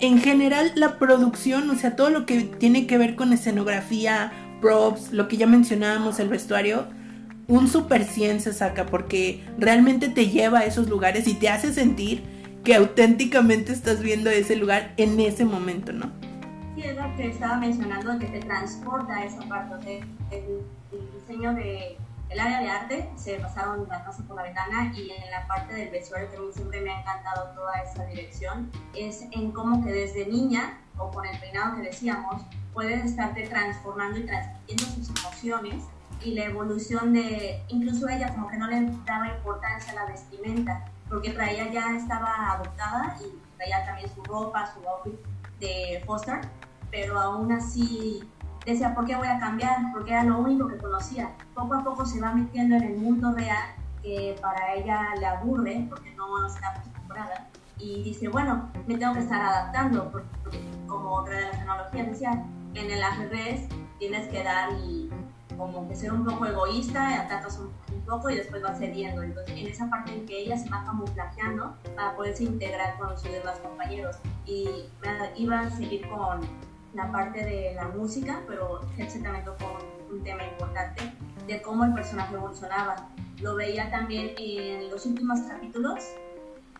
[0.00, 5.12] En general la producción, o sea, todo lo que tiene que ver con escenografía, props,
[5.12, 6.86] lo que ya mencionábamos, el vestuario,
[7.46, 11.72] un super 100 se saca porque realmente te lleva a esos lugares y te hace
[11.72, 12.22] sentir
[12.64, 16.10] que auténticamente estás viendo ese lugar en ese momento, ¿no?
[16.74, 20.00] Sí, es lo que estaba mencionando, que te transporta a esa parte.
[20.30, 21.96] O el diseño de
[22.34, 25.72] el área de arte se pasaron la casa por la ventana y en la parte
[25.72, 28.72] del vestuario que a mí siempre me ha encantado toda esa dirección.
[28.92, 32.42] Es en cómo que desde niña o con el peinado que decíamos
[32.72, 35.84] puedes estarte transformando y transmitiendo sus emociones
[36.24, 40.84] y la evolución de incluso ella como que no le daba importancia a la vestimenta
[41.08, 45.20] porque traía ya estaba adoptada y traía también su ropa, su outfit
[45.60, 46.40] de foster
[46.90, 48.28] pero aún así
[48.72, 49.92] decía, ¿por qué voy a cambiar?
[49.92, 51.30] Porque era lo único que conocía.
[51.54, 55.86] Poco a poco se va metiendo en el mundo real, que para ella le aburre,
[55.88, 57.48] porque no está acostumbrada,
[57.78, 60.28] y dice, bueno, me tengo que estar adaptando, porque
[60.86, 65.10] como otra de las tecnologías decía, en el ajedrez tienes que dar y
[65.56, 69.22] como que ser un poco egoísta, atacas un, un poco y después vas cediendo.
[69.22, 73.30] Entonces, en esa parte en que ella se va camuflajeando para poderse integrar con sus
[73.30, 74.16] demás compañeros.
[74.46, 76.40] Y nada, iba a seguir con
[76.94, 79.78] la parte de la música, pero Hetze también tocó
[80.10, 81.12] un, tema importante
[81.46, 83.08] de cómo el personaje evolucionaba.
[83.40, 86.04] Lo veía también en los últimos capítulos.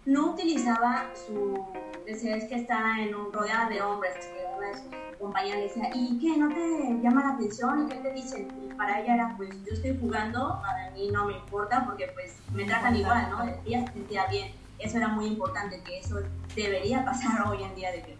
[0.06, 1.66] No utilizaba su...
[2.06, 5.62] Decía, es que está en un rodeada de hombres, que una de sus compañeras le
[5.64, 6.38] decía, ¿y qué?
[6.38, 7.86] ¿No te llama la atención?
[7.86, 8.48] ¿Y qué te dicen?
[8.62, 12.36] Y para ella era, pues yo estoy jugando, para mí no me importa porque pues
[12.52, 13.42] me tratan igual, ¿no?
[13.66, 14.52] Ella se sentía bien.
[14.78, 16.20] Eso era muy importante, que eso
[16.54, 18.16] debería pasar hoy en día de que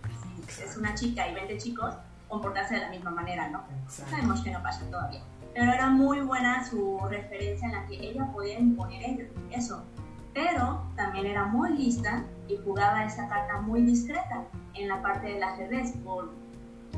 [0.59, 1.95] es una chica y 20 chicos,
[2.29, 3.65] comportarse de la misma manera, ¿no?
[3.85, 4.11] Exacto.
[4.11, 5.23] Sabemos que no pasa todavía.
[5.55, 9.85] Pero era muy buena su referencia en la que ella podía imponer eso.
[10.33, 15.43] Pero también era muy lista y jugaba esa carta muy discreta en la parte del
[15.43, 16.33] ajedrez, por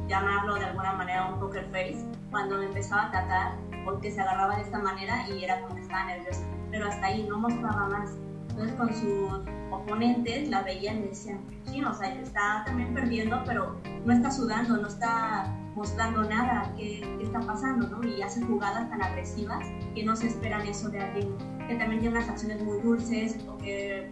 [0.08, 3.52] llamarlo de alguna manera un poker face, cuando me empezaba a atacar,
[3.84, 6.42] porque se agarraba de esta manera y era como que estaba nerviosa.
[6.70, 8.10] Pero hasta ahí no mostraba más.
[8.56, 13.76] Entonces con sus oponentes la veían y decían, sí, o sea, está también perdiendo, pero
[14.06, 18.02] no está sudando, no está mostrando nada, qué, qué está pasando, ¿no?
[18.02, 19.62] Y hace jugadas tan agresivas
[19.94, 21.36] que no se esperan eso de alguien
[21.68, 24.08] que también tiene unas acciones muy dulces o que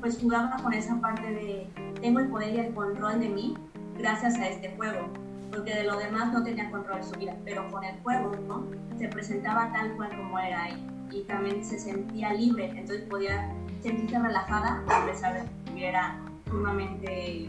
[0.00, 1.66] pues jugaba con esa parte de
[2.00, 3.54] tengo el poder y el control de mí
[3.98, 5.08] gracias a este juego,
[5.50, 8.64] porque de lo demás no tenía control de su vida, pero con el juego, ¿no?
[8.96, 13.52] Se presentaba tal cual como era ahí y también se sentía libre, entonces podía
[13.86, 16.18] sentirse relajada a pesar de que estuviera
[16.48, 17.48] sumamente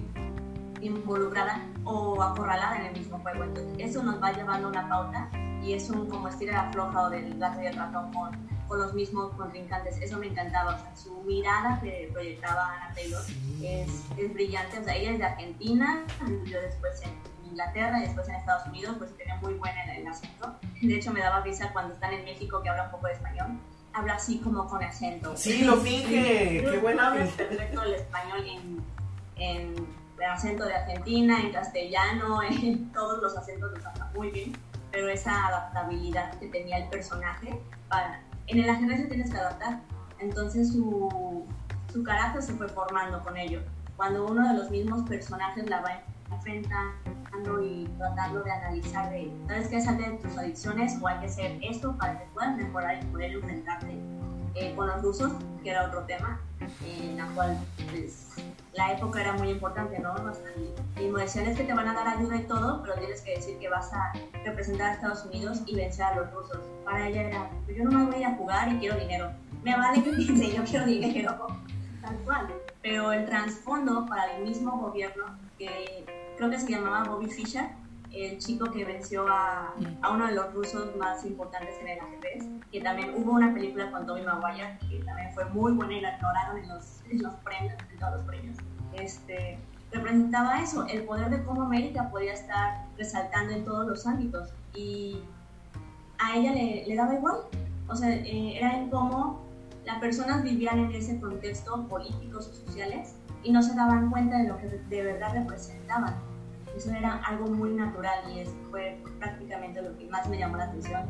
[0.81, 3.43] involucrada o acorralada en el mismo juego.
[3.43, 5.29] Entonces, eso nos va llevando una pauta
[5.63, 8.93] y es un como estira afloja o del gato y el ratón con, con los
[8.93, 9.97] mismos contrincantes.
[9.97, 13.23] Eso me encantaba, o sea, su mirada que proyectaba Ana Taylor
[13.61, 14.79] es, es brillante.
[14.79, 16.03] O sea, ella es de Argentina,
[16.45, 17.17] yo después en
[17.49, 20.55] Inglaterra y después en Estados Unidos, pues tiene muy buen el, el acento.
[20.79, 23.59] De hecho, me daba risa cuando están en México que habla un poco de español.
[23.97, 25.35] Habla así como con acento.
[25.35, 26.63] Sí, lo finge.
[26.69, 28.83] Qué buena Habla perfecto el español en,
[29.37, 29.87] en
[30.19, 34.53] el acento de Argentina, en castellano, en todos los acentos los habla muy bien,
[34.91, 39.81] pero esa adaptabilidad que tenía el personaje, para, en el ajedrez tienes que adaptar,
[40.19, 41.45] entonces su,
[41.91, 43.61] su carácter se fue formando con ello.
[43.95, 49.67] Cuando uno de los mismos personajes la va enfrentando y tratando de analizar de, ¿sabes
[49.67, 49.81] qué?
[49.81, 53.31] Sal de tus adicciones o hay que hacer esto para que puedas mejorar y poder
[53.33, 53.97] enfrentarte
[54.55, 56.39] eh, con los rusos, que era otro tema,
[56.85, 57.57] en la cual
[57.91, 58.35] pues,
[58.73, 60.13] la época era muy importante, ¿no?
[60.13, 60.51] O sea,
[60.99, 63.57] y, me decían que te van a dar ayuda y todo, pero tienes que decir
[63.59, 64.13] que vas a
[64.43, 66.59] representar a Estados Unidos y vencer a los rusos.
[66.83, 69.31] Para ella era, pues yo no me voy a jugar y quiero dinero.
[69.63, 71.35] Me vale que piense, yo quiero dinero,
[72.07, 72.47] tal cual.
[72.81, 75.25] Pero el trasfondo para el mismo gobierno,
[75.57, 76.05] que
[76.37, 77.65] creo que se llamaba Bobby Fischer,
[78.11, 82.45] el chico que venció a, a, uno de los rusos más importantes en el ajedrez,
[82.71, 86.15] que también hubo una película con Tobey Maguire, que también fue muy buena y la
[86.15, 88.57] ignoraron en los, en los premios, en todos los premios.
[88.93, 89.59] Este,
[89.91, 95.21] representaba eso, el poder de cómo América podía estar resaltando en todos los ámbitos y
[96.17, 97.35] a ella le, le daba igual,
[97.87, 99.46] o sea, eh, era en cómo
[99.87, 104.49] las personas vivían en ese contexto políticos o sociales y no se daban cuenta de
[104.49, 106.13] lo que de verdad representaban.
[106.75, 110.65] Eso era algo muy natural y eso fue prácticamente lo que más me llamó la
[110.65, 111.03] atención.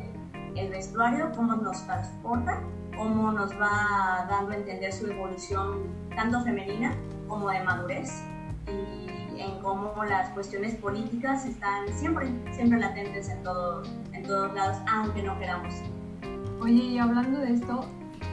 [0.54, 2.60] El vestuario, cómo nos transporta,
[2.96, 5.82] cómo nos va dando a entender su evolución
[6.14, 6.94] tanto femenina
[7.26, 8.22] como de madurez
[8.68, 14.76] y en cómo las cuestiones políticas están siempre, siempre latentes en, todo, en todos lados,
[14.86, 15.74] aunque no queramos.
[16.60, 17.84] Oye, y hablando de esto,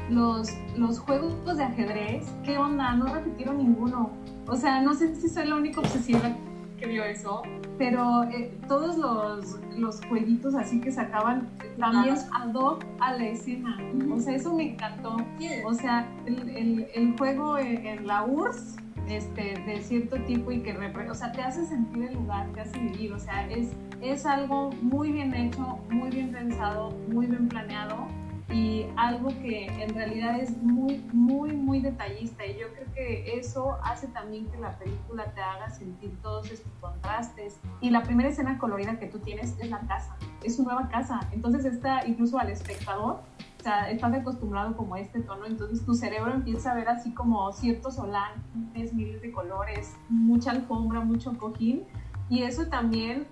[0.09, 2.93] los, los juegos de ajedrez, ¿qué onda?
[2.93, 4.11] No repitieron ninguno.
[4.47, 6.35] O sea, no sé si soy la única obsesiva
[6.77, 7.41] que vio eso,
[7.77, 13.77] pero eh, todos los, los jueguitos así que sacaban también ad hoc a la escena.
[14.13, 15.17] O sea, eso me encantó.
[15.65, 20.61] O sea, el, el, el juego en, en la URSS este, de cierto tipo y
[20.61, 20.75] que
[21.09, 24.71] o sea, te hace sentir el lugar, te hace vivir, o sea, es, es algo
[24.81, 28.07] muy bien hecho, muy bien pensado, muy bien planeado
[28.49, 32.45] y algo que en realidad es muy, muy, muy detallista.
[32.45, 36.71] Y yo creo que eso hace también que la película te haga sentir todos estos
[36.79, 37.59] contrastes.
[37.81, 41.19] Y la primera escena colorida que tú tienes es la casa, es su nueva casa,
[41.31, 43.21] entonces está incluso al espectador
[43.65, 47.15] o sea, estás acostumbrado como a este tono, entonces tu cerebro empieza a ver así
[47.15, 51.83] como ciertos solanes, miles de colores, mucha alfombra, mucho cojín,
[52.29, 53.25] y eso también,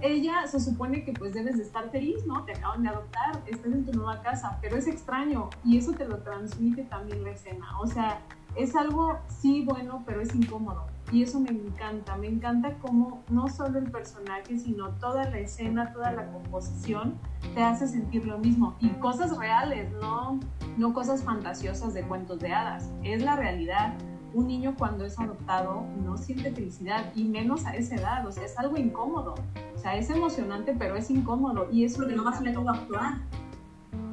[0.00, 2.44] ella se supone que pues debes de estar feliz, ¿no?
[2.44, 6.06] Te acaban de adoptar, estás en tu nueva casa, pero es extraño, y eso te
[6.06, 8.20] lo transmite también la escena, o sea,
[8.56, 10.86] es algo sí bueno, pero es incómodo.
[11.10, 15.92] Y eso me encanta, me encanta cómo no solo el personaje, sino toda la escena,
[15.92, 17.14] toda la composición
[17.54, 18.76] te hace sentir lo mismo.
[18.80, 20.38] Y cosas reales, no,
[20.76, 22.90] no cosas fantasiosas de cuentos de hadas.
[23.04, 23.94] Es la realidad.
[24.34, 28.26] Un niño cuando es adoptado no siente felicidad y menos a esa edad.
[28.26, 29.34] O sea, es algo incómodo.
[29.74, 31.68] O sea, es emocionante, pero es incómodo.
[31.70, 32.70] Y eso Porque me no vas a encantó.
[32.70, 33.14] actuar.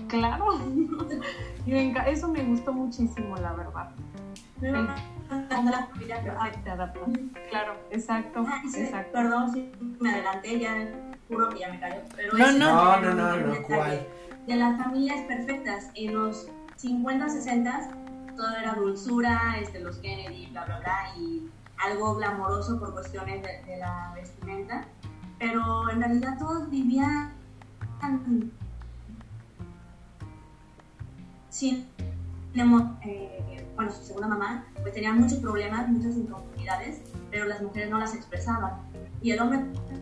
[0.08, 0.45] Claro.
[1.65, 3.89] Y me eso me gustó muchísimo, la verdad.
[4.60, 4.67] Sí.
[5.56, 6.62] cómo la familia perfecta.
[6.63, 7.04] te adaptas.
[7.49, 9.12] Claro, exacto, Ah, sí, exacto.
[9.13, 10.88] Perdón si me adelanté, ya
[11.28, 12.01] juro que ya me callo.
[12.15, 12.73] Pero No, no.
[12.75, 14.08] No, es no, no, no, ¿cuál?
[14.45, 17.89] De las familias perfectas, en los 50, 60,
[18.36, 23.71] todo era dulzura, este, los Kennedy, bla, bla, bla, y algo glamoroso por cuestiones de,
[23.71, 24.86] de la vestimenta.
[25.39, 27.34] Pero en realidad todos vivían
[31.50, 31.88] sin
[33.04, 38.00] eh, bueno, su segunda mamá, pues tenía muchos problemas, muchas inconformidades, pero las mujeres no
[38.00, 38.74] las expresaban.
[39.21, 39.60] Y el hombre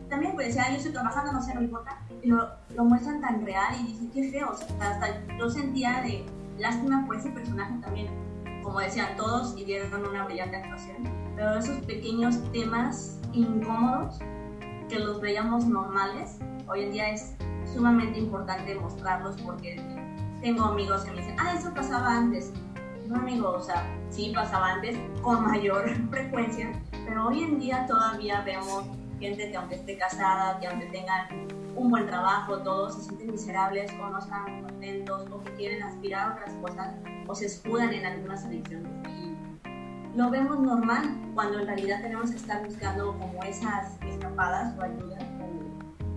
[0.10, 2.00] también pues decía, "Ay, yo estoy trabajando, no sé, no importa.
[2.22, 4.52] Y lo, lo muestran tan real y dicen, qué feo.
[4.52, 6.26] O sea, hasta yo sentía de
[6.58, 8.10] lástima por ese personaje también.
[8.64, 10.98] Como decían todos y dieron una brillante actuación.
[11.36, 14.20] Pero esos pequeños temas incómodos
[14.88, 16.38] que los veíamos normales,
[16.68, 17.36] hoy en día es
[17.66, 19.82] sumamente importante mostrarlos porque
[20.42, 22.52] tengo amigos que me dicen, ah, eso pasaba antes.
[23.08, 26.72] No, amigo, o sea, sí pasaba antes con mayor frecuencia,
[27.06, 28.86] pero hoy en día todavía vemos
[29.20, 31.28] gente que aunque esté casada, que aunque tengan
[31.76, 36.30] un buen trabajo, todos se sienten miserables o no están contentos o que quieren aspirar
[36.30, 36.94] a otras cosas
[37.28, 38.92] o se escudan en algunas adicciones.
[39.10, 39.36] Y
[40.18, 45.18] lo vemos normal cuando en realidad tenemos que estar buscando como esas escapadas o ayuda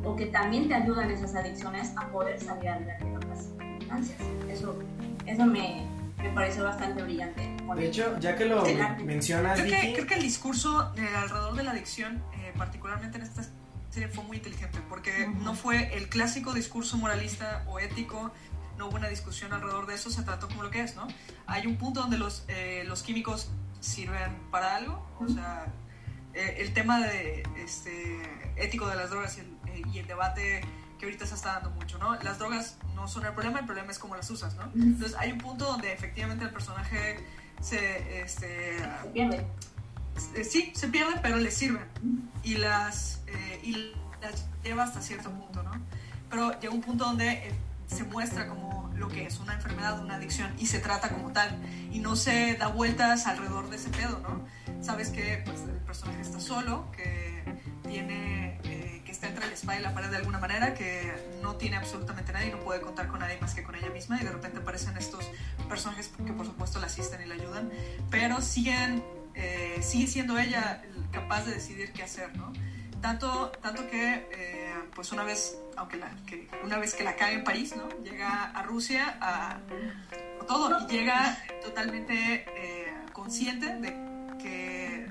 [0.05, 4.21] o, o que también te ayudan esas adicciones a poder salir adelante en otras circunstancias.
[4.51, 4.79] Eso,
[5.25, 5.87] eso me,
[6.19, 7.57] me pareció bastante brillante.
[7.77, 8.77] De hecho, ya que lo Sí.
[9.05, 13.17] mencionas, Creo que, Vicky, creo que el discurso eh, alrededor de la adicción, eh, particularmente
[13.19, 13.43] en esta
[14.09, 18.33] fue muy inteligente, porque no fue el clásico discurso moralista o ético,
[18.79, 21.09] no hubo una discusión alrededor de eso, se trató como lo que es, ¿no?
[21.47, 25.67] Hay un punto donde los, eh, los químicos sirven para algo, o sea,
[26.35, 28.21] eh, el tema de, este,
[28.57, 30.63] ético de las drogas y el, eh, y el debate
[30.99, 32.15] que ahorita se está dando mucho, ¿no?
[32.23, 34.65] Las drogas no son el problema, el problema es cómo las usas, ¿no?
[34.75, 37.19] Entonces hay un punto donde efectivamente el personaje
[37.61, 39.47] se, este, Se pierde.
[40.35, 41.87] Eh, sí, se pierde, pero le sirven.
[42.43, 45.73] Y las, eh, y las lleva hasta cierto punto, ¿no?
[46.31, 47.53] Pero llega un punto donde eh,
[47.87, 51.57] se muestra como lo que es una enfermedad, una adicción, y se trata como tal.
[51.93, 54.45] Y no se da vueltas alrededor de ese pedo, ¿no?
[54.83, 57.43] Sabes que pues, el personaje está solo, que
[57.89, 58.59] tiene...
[58.65, 61.77] eh, que está entre la espada y la pared de alguna manera, que no tiene
[61.77, 64.59] absolutamente nadie, no puede contar con nadie más que con ella misma, y de repente
[64.59, 65.25] aparecen estos
[65.69, 67.71] personajes que por supuesto la asisten y la ayudan,
[68.11, 69.05] pero siguen
[69.37, 70.83] eh, sigue siendo ella
[71.13, 72.53] capaz de decidir qué hacer, ¿no?
[73.01, 77.35] Tanto, tanto que, eh, pues una vez, aunque la, que una vez que la cae
[77.35, 77.89] en París, ¿no?
[78.03, 79.59] Llega a Rusia a,
[80.49, 85.11] todo y llega totalmente eh, consciente de que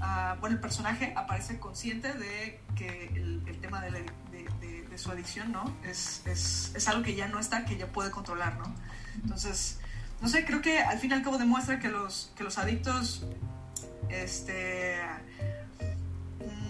[0.00, 3.90] ah, bueno, el personaje aparece consciente de que el, tema de
[4.96, 5.76] su adicción, ¿no?
[5.84, 8.74] Es, es, es algo que ya no está, que ya puede controlar, ¿no?
[9.22, 9.80] Entonces,
[10.20, 13.24] no sé, creo que al fin y al cabo demuestra que los, que los adictos,
[14.10, 14.96] este,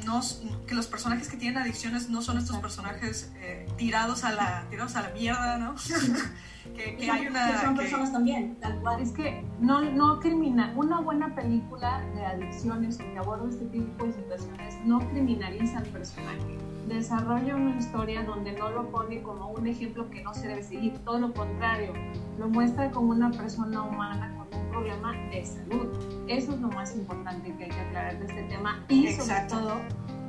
[0.05, 0.21] no,
[0.67, 4.97] que los personajes que tienen adicciones no son estos personajes eh, tirados, a la, tirados
[4.97, 5.75] a la mierda, ¿no?
[6.77, 7.53] que, que hay una...
[7.53, 9.01] Que son que- personas también, tal cual.
[9.01, 14.05] Es que no, no criminal, una buena película de adicciones o que aborda este tipo
[14.05, 16.59] de situaciones no criminaliza al personaje.
[16.91, 20.99] Desarrolla una historia donde no lo pone como un ejemplo que no se debe seguir,
[21.05, 21.93] todo lo contrario,
[22.37, 25.89] lo muestra como una persona humana con un problema de salud.
[26.27, 29.55] Eso es lo más importante que hay que aclarar de este tema y Exacto.
[29.55, 29.81] sobre todo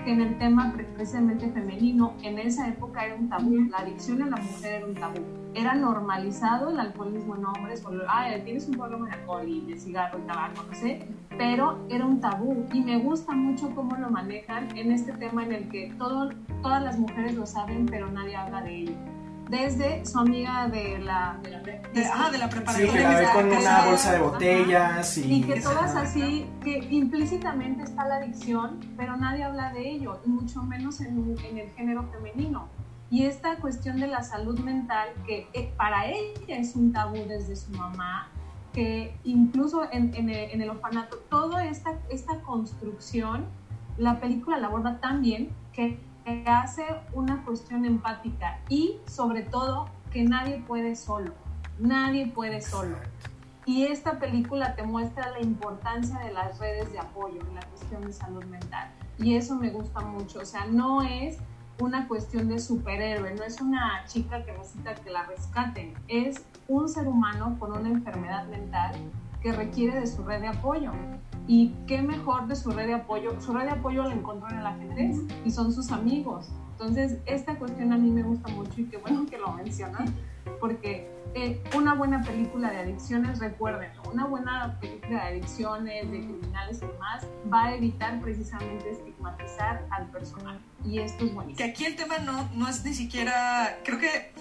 [0.05, 4.21] que en el tema pre- precisamente femenino, en esa época era un tabú, la adicción
[4.21, 5.19] a la mujer era un tabú.
[5.53, 9.77] Era normalizado el alcoholismo en hombres, o, ay, tienes un problema de alcohol y de
[9.77, 11.07] cigarro y tabaco, no sé,
[11.41, 15.51] pero era un tabú y me gusta mucho cómo lo manejan en este tema en
[15.53, 16.29] el que todo,
[16.61, 18.93] todas las mujeres lo saben, pero nadie habla de ello.
[19.49, 21.39] Desde su amiga de la...
[21.41, 21.81] De la de,
[22.13, 22.91] ah, de la Sí, preparatoria.
[22.93, 25.33] que la ve con una bolsa de botellas y...
[25.33, 30.29] y que todas así, que implícitamente está la adicción, pero nadie habla de ello, y
[30.29, 32.67] mucho menos en, en el género femenino.
[33.09, 37.55] Y esta cuestión de la salud mental, que eh, para ella es un tabú desde
[37.55, 38.29] su mamá,
[38.73, 43.45] que incluso en, en el, en el orfanato, toda esta, esta construcción,
[43.97, 45.99] la película la aborda tan bien que,
[46.45, 51.33] hace una cuestión empática y sobre todo que nadie puede solo,
[51.79, 52.95] nadie puede solo.
[53.65, 58.03] Y esta película te muestra la importancia de las redes de apoyo en la cuestión
[58.03, 58.91] de salud mental.
[59.17, 60.39] Y eso me gusta mucho.
[60.39, 61.39] O sea, no es
[61.81, 65.93] una cuestión de superhéroe, no es una chica que necesita que la rescaten.
[66.07, 68.93] Es un ser humano con una enfermedad mental
[69.41, 70.91] que requiere de su red de apoyo.
[71.47, 73.39] Y qué mejor de su red de apoyo.
[73.41, 76.49] Su red de apoyo la encontró en el ajedrez y son sus amigos.
[76.73, 80.05] Entonces, esta cuestión a mí me gusta mucho y qué bueno que lo mencionan,
[80.59, 86.77] porque eh, una buena película de adicciones, recuérdenlo, una buena película de adicciones, de criminales
[86.81, 90.59] y demás, va a evitar precisamente estigmatizar al personaje.
[90.83, 91.69] Y esto es que buenísimo.
[91.69, 94.31] aquí el tema no, no es ni siquiera, creo que,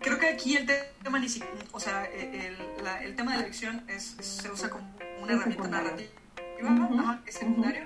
[0.00, 0.66] creo que aquí el
[1.02, 4.50] tema ni siquiera, o sea, el, la- el tema de la adicción es, es- se
[4.50, 4.84] usa como
[5.22, 5.90] una Es herramienta secundario.
[5.90, 6.10] narrativa,
[6.58, 7.82] Ujú, ajá, es secundario,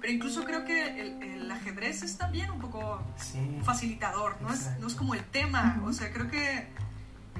[0.00, 3.58] pero incluso creo que el, el ajedrez es también un poco Sí.
[3.64, 5.88] facilitador, no es, no es como el tema, Ujú.
[5.88, 6.68] o sea, creo que,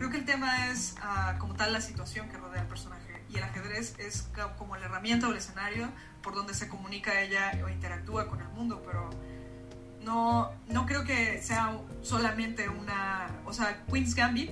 [0.02, 3.36] creo que el tema es ah, como tal la situación que rodea al personaje y
[3.36, 4.28] el ajedrez es
[4.58, 5.88] como la herramienta o el escenario
[6.24, 9.10] por donde se comunica ella o interactúa con el mundo, pero
[10.00, 14.50] no, no creo que sea solamente una, o sea, Queen's Gambit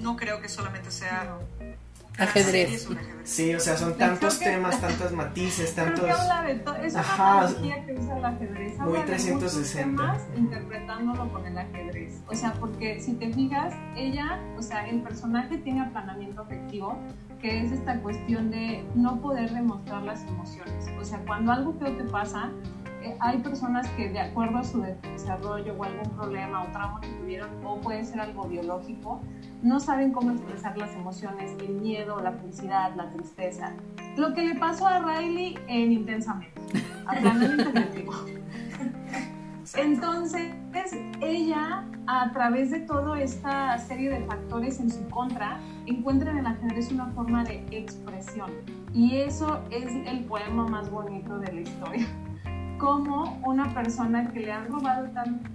[0.00, 1.36] no creo que solamente sea.
[2.18, 2.86] Ajedrez.
[2.86, 3.06] ajedrez.
[3.24, 6.04] Sí, o sea, son tantos Creo que- temas, tantos matices, Creo tantos...
[6.04, 6.76] que habla de todo.
[6.76, 7.48] Es una Ajá.
[7.86, 8.78] que usa el ajedrez.
[8.78, 10.02] Muy Habla de 360.
[10.02, 12.20] muchos temas interpretándolo con el ajedrez.
[12.28, 16.98] O sea, porque si te fijas, ella, o sea, el personaje tiene aplanamiento afectivo,
[17.40, 20.86] que es esta cuestión de no poder demostrar las emociones.
[20.98, 22.50] O sea, cuando algo feo te pasa,
[23.02, 27.08] eh, hay personas que de acuerdo a su desarrollo o algún problema o trauma que
[27.08, 29.20] tuvieron, o puede ser algo biológico,
[29.62, 33.72] no saben cómo expresar las emociones, el miedo, la felicidad, la tristeza.
[34.16, 36.60] Lo que le pasó a Riley en Intensamente,
[37.06, 38.12] aplanamiento afectivo.
[39.76, 40.54] Entonces,
[41.20, 46.46] ella, a través de toda esta serie de factores en su contra, encuentra en el
[46.46, 48.50] ajedrez una forma de expresión.
[48.94, 52.06] Y eso es el poema más bonito de la historia.
[52.78, 55.50] Como una persona que le han robado tantas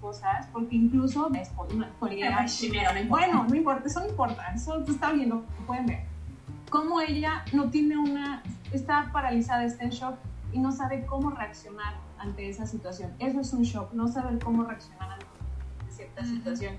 [0.00, 1.30] cosas, porque incluso
[3.00, 3.26] importa.
[3.26, 6.04] bueno, no importa, eso no importa, eso está bien, lo pueden ver.
[6.70, 8.42] Como ella no tiene una,
[8.72, 10.16] está paralizada, está en shock
[10.52, 13.12] y no sabe cómo reaccionar ante esa situación.
[13.18, 15.26] Eso es un shock, no saber cómo reaccionar ante
[15.90, 16.30] cierta Ujú.
[16.30, 16.76] situación.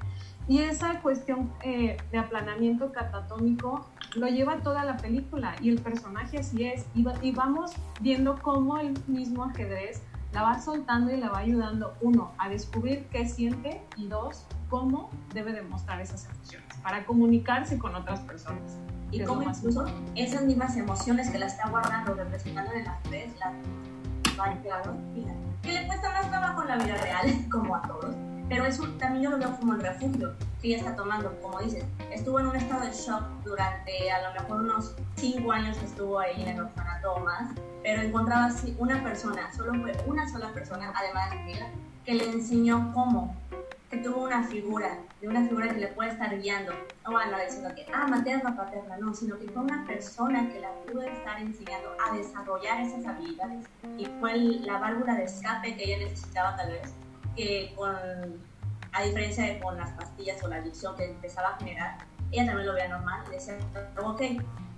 [0.47, 3.85] Y esa cuestión eh, de aplanamiento catatónico
[4.15, 6.85] lo lleva toda la película y el personaje así es.
[6.95, 10.01] Y, va- y vamos viendo cómo el mismo ajedrez
[10.33, 15.09] la va soltando y la va ayudando, uno, a descubrir qué siente y dos, cómo
[15.33, 18.77] debe demostrar esas emociones para comunicarse con otras personas.
[19.11, 19.85] Y cómo incluso
[20.15, 23.53] esas mismas emociones que la está guardando, representando en las redes, las
[24.39, 25.37] va fíjate.
[25.63, 28.15] Que le cuesta más trabajo en la vida real, como a todos.
[28.49, 31.83] Pero eso también yo lo veo como el refugio que ella está tomando, como dices.
[32.11, 36.41] Estuvo en un estado de shock durante a lo mejor unos 5 años estuvo ahí
[36.41, 37.51] en el orfanato más,
[37.83, 41.67] pero encontraba así una persona, solo fue una sola persona, además de ella,
[42.05, 43.35] que le enseñó cómo
[43.89, 46.73] que tuvo una figura, de una figura que le puede estar guiando.
[47.05, 50.59] No van a diciendo que, ah, materna, paterna, no, sino que fue una persona que
[50.59, 53.65] la pudo estar enseñando a desarrollar esas habilidades
[53.97, 56.93] y fue la válvula de escape que ella necesitaba tal vez,
[57.37, 57.95] que con,
[58.91, 61.99] a diferencia de con las pastillas o la adicción que empezaba a generar,
[62.31, 63.57] ella también lo veía normal y decía,
[64.03, 64.21] ok,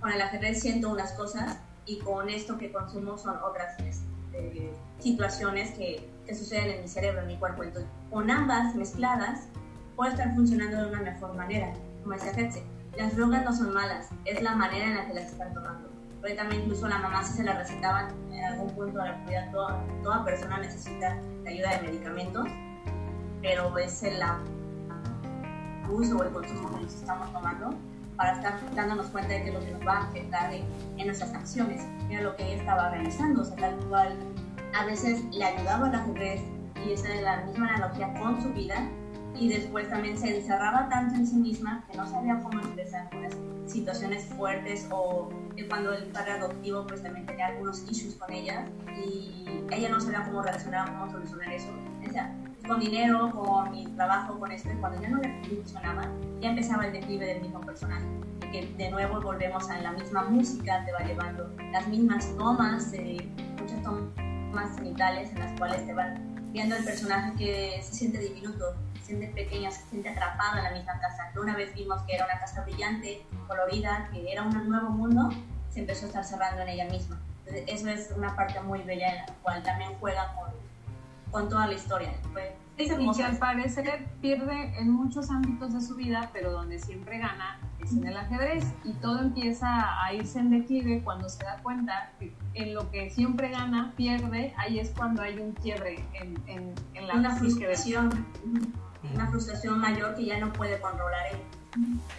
[0.00, 5.72] con el ajedrez siento unas cosas y con esto que consumo son otras este, situaciones
[5.72, 7.64] que, que suceden en mi cerebro, en mi cuerpo.
[7.64, 9.48] Entonces, con ambas mezcladas,
[9.96, 11.72] puede estar funcionando de una mejor manera.
[12.02, 12.62] Como decía Hetze,
[12.96, 15.89] las drogas no son malas, es la manera en la que las están tomando.
[16.20, 19.50] Porque también incluso la mamá si se la recetaban en algún punto de la vida,
[19.52, 22.46] toda, persona necesita la ayuda de medicamentos,
[23.40, 27.74] pero es el abuso o el consumo que nos estamos tomando
[28.16, 30.66] para estar dándonos cuenta de que lo que nos va a afectar en,
[31.06, 31.82] nuestras acciones.
[32.06, 34.14] Mira lo que ella estaba organizando, o sea, tal cual
[34.78, 36.42] a veces le ayudaba al ajedrez
[36.84, 38.86] y esa es la misma analogía con su vida
[39.38, 43.34] y después también se encerraba tanto en sí misma que no sabía cómo expresar unas
[43.66, 45.30] situaciones fuertes o
[45.68, 48.66] cuando el padre adoptivo pues también tenía algunos issues con ella
[48.96, 51.68] y ella no sabía cómo reaccionar, cómo solucionar eso.
[52.10, 52.34] Sea,
[52.66, 56.02] con dinero, con mi trabajo, con esto, y cuando ya no le funcionaba,
[56.40, 58.04] ya empezaba el declive del mismo personaje.
[58.50, 63.16] Que de nuevo volvemos a la misma música, te va llevando las mismas tomas, eh,
[63.60, 68.74] muchas tomas cenitales en las cuales te van viendo el personaje que se siente diminuto,
[69.10, 71.30] se siente pequeño, se siente atrapado en la misma casa.
[71.32, 75.30] Que una vez vimos que era una casa brillante, colorida, que era un nuevo mundo,
[75.68, 77.20] se empezó a estar cerrando en ella misma.
[77.46, 80.50] Entonces, eso es una parte muy bella en la cual también juega con,
[81.32, 82.12] con toda la historia.
[82.32, 86.78] Fue, es Y que al parecer pierde en muchos ámbitos de su vida, pero donde
[86.78, 88.64] siempre gana es en el ajedrez.
[88.84, 93.10] Y todo empieza a irse en declive cuando se da cuenta que en lo que
[93.10, 94.54] siempre gana, pierde.
[94.56, 98.26] Ahí es cuando hay un quiebre en, en, en la una del- frustración,
[99.14, 101.38] una frustración mayor que ya no puede controlar él.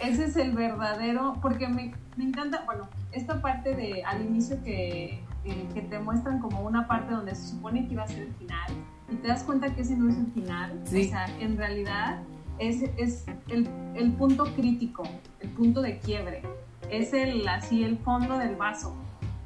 [0.00, 5.22] Ese es el verdadero, porque me, me encanta, bueno, esta parte de al inicio que,
[5.44, 8.34] que, que te muestran como una parte donde se supone que iba a ser el
[8.34, 8.70] final
[9.10, 11.06] y te das cuenta que ese no es el final, Sí.
[11.06, 12.22] o sea, en realidad
[12.58, 15.02] es, es el, el punto crítico,
[15.40, 16.42] el punto de quiebre,
[16.90, 18.94] es el así el fondo del vaso.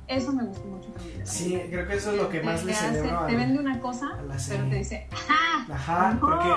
[0.09, 1.27] Eso me gustó mucho también.
[1.27, 4.07] Sí, creo que eso es lo que más le celebro Te vende una cosa,
[4.49, 5.67] pero te dice, ¡ajá!
[5.75, 6.49] Ajá, no, porque,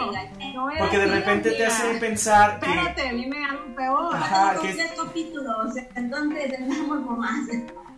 [0.54, 2.68] no porque de repente te hace pensar que...
[2.70, 4.16] Espérate, viene algo peor.
[4.16, 6.52] Ajá, que- tres capítulos, entonces
[6.88, 7.48] por más.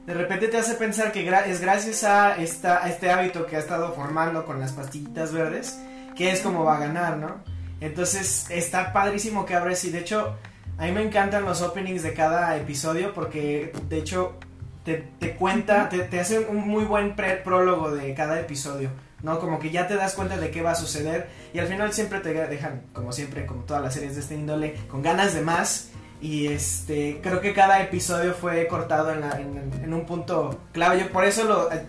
[0.06, 3.58] De repente te hace pensar que gra- es gracias a, esta, a este hábito que
[3.58, 5.80] ha estado formando con las pastillitas verdes
[6.16, 7.36] que es como va a ganar, ¿no?
[7.82, 10.38] Entonces está padrísimo que abres y de hecho
[10.78, 14.38] a mí me encantan los openings de cada episodio porque de hecho
[14.84, 18.90] te, cuenta, te, te hace un muy buen pre- prólogo de cada episodio,
[19.24, 19.40] ¿no?
[19.40, 22.20] Como que ya te das cuenta de qué va a suceder y al final siempre
[22.20, 25.90] te dejan, como siempre, como todas las series de este índole, con ganas de más.
[26.22, 31.00] Y este, creo que cada episodio fue cortado en, la- en un punto clave.
[31.00, 31.72] Yo por eso lo.
[31.72, 31.82] eh,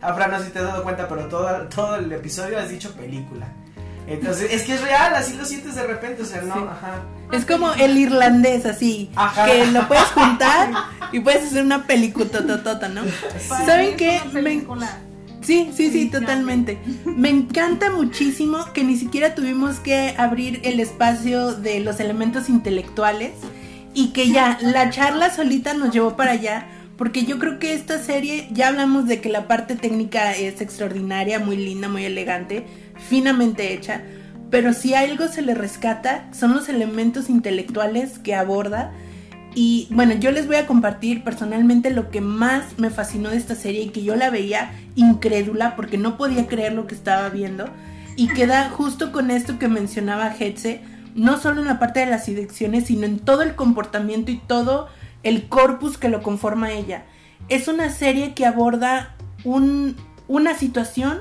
[0.00, 2.92] Afra, no sé si te has dado cuenta, pero todo, todo el episodio has dicho
[2.94, 3.48] película.
[4.06, 6.60] Entonces, es que es real, así lo sientes de repente, o sea, no, Sí.
[6.70, 7.02] ajá.
[7.32, 9.10] Es como el irlandés, así.
[9.14, 9.46] Ajá.
[9.46, 10.70] Que lo puedes juntar
[11.12, 12.26] y puedes hacer una película
[12.88, 13.02] ¿no?
[13.48, 14.20] Para ¿Saben qué?
[14.32, 14.62] Me-
[15.42, 16.78] sí, sí, Sí, totalmente.
[17.04, 23.32] Me encanta muchísimo que ni siquiera tuvimos que abrir el espacio de los elementos intelectuales
[23.94, 26.66] y que ya la charla solita nos llevó para allá.
[26.96, 31.38] Porque yo creo que esta serie, ya hablamos de que la parte técnica es extraordinaria,
[31.38, 32.66] muy linda, muy elegante,
[33.08, 34.02] finamente hecha.
[34.50, 38.92] Pero si algo se le rescata, son los elementos intelectuales que aborda.
[39.54, 43.54] Y bueno, yo les voy a compartir personalmente lo que más me fascinó de esta
[43.54, 47.68] serie y que yo la veía incrédula porque no podía creer lo que estaba viendo.
[48.16, 50.82] Y queda justo con esto que mencionaba Hetze,
[51.14, 54.88] no solo en la parte de las adicciones, sino en todo el comportamiento y todo
[55.22, 57.04] el corpus que lo conforma ella.
[57.48, 59.96] Es una serie que aborda un-
[60.28, 61.20] una situación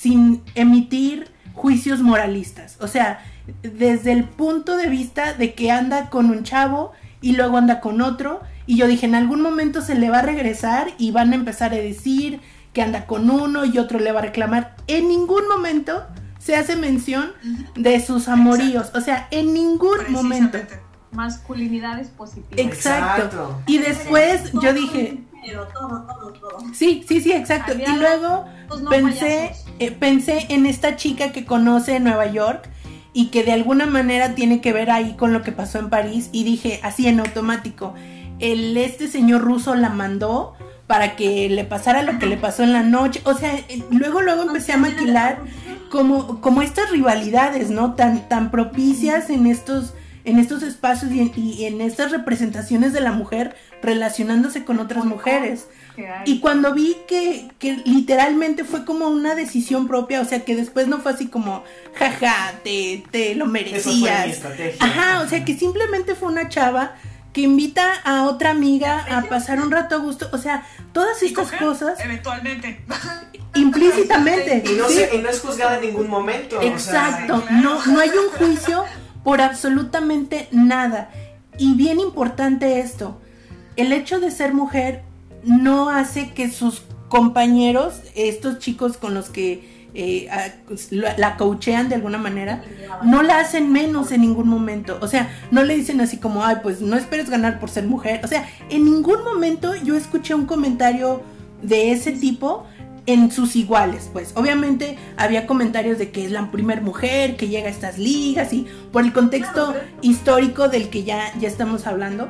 [0.00, 2.78] sin emitir juicios moralistas.
[2.80, 3.22] O sea,
[3.62, 8.00] desde el punto de vista de que anda con un chavo y luego anda con
[8.00, 8.40] otro.
[8.64, 11.74] Y yo dije, en algún momento se le va a regresar y van a empezar
[11.74, 12.40] a decir
[12.72, 14.74] que anda con uno y otro le va a reclamar.
[14.86, 16.06] En ningún momento
[16.38, 17.32] se hace mención
[17.74, 18.90] de sus amoríos.
[18.94, 20.58] O sea, en ningún momento.
[21.12, 22.58] Masculinidades positivas.
[22.58, 23.24] Exacto.
[23.24, 23.62] Exacto.
[23.66, 26.58] Y después yo dije, Pero todo, todo, todo.
[26.74, 27.72] sí, sí, sí, exacto.
[27.72, 32.26] Había Y luego Pues no pensé, eh, pensé en esta chica que conoce en Nueva
[32.26, 32.68] York
[33.12, 36.28] y que de alguna manera tiene que ver ahí con lo que pasó en París
[36.32, 37.94] y dije así en automático,
[38.38, 40.54] el este señor ruso la mandó
[40.86, 43.20] para que le pasara lo que le pasó en la noche.
[43.24, 45.38] O sea, eh, luego, luego empecé a maquilar
[45.88, 47.94] como, como estas rivalidades, ¿no?
[47.94, 53.00] Tan, tan propicias en estos, en estos espacios y en, y en estas representaciones de
[53.00, 55.66] la mujer relacionándose con otras mujeres.
[56.24, 60.86] Y cuando vi que, que literalmente fue como una decisión propia, o sea, que después
[60.88, 61.62] no fue así como,
[61.94, 64.26] jaja, te, te lo Eso fue mi merecías.
[64.28, 64.76] estrategia.
[64.86, 66.94] Ajá, o sea, que simplemente fue una chava
[67.34, 70.28] que invita a otra amiga a pasar un rato a gusto.
[70.32, 72.80] O sea, todas estas coger, cosas Eventualmente.
[73.54, 74.62] implícitamente.
[74.66, 74.94] Y no, ¿sí?
[74.94, 76.58] se- y no es juzgada en ningún momento.
[76.58, 77.62] o sea, Exacto, claro.
[77.62, 78.84] no, no hay un juicio
[79.24, 81.10] por absolutamente nada.
[81.58, 83.20] Y bien importante esto,
[83.76, 85.02] el hecho de ser mujer
[85.44, 90.52] no hace que sus compañeros, estos chicos con los que eh, a-
[90.90, 92.62] la, la coachean de alguna manera,
[93.04, 94.98] no la hacen menos en ningún momento.
[95.00, 98.20] O sea, no le dicen así como, ay, pues no esperes ganar por ser mujer.
[98.22, 101.22] O sea, en ningún momento yo escuché un comentario
[101.62, 102.64] de ese tipo
[103.06, 104.32] en sus iguales, pues.
[104.34, 108.66] Obviamente había comentarios de que es la primer mujer que llega a estas ligas y
[108.92, 112.28] por el contexto histórico del que ya, ya estamos hablando,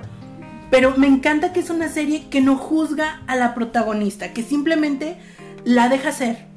[0.70, 5.16] pero me encanta que es una serie que no juzga a la protagonista, que simplemente
[5.64, 6.48] la deja ser.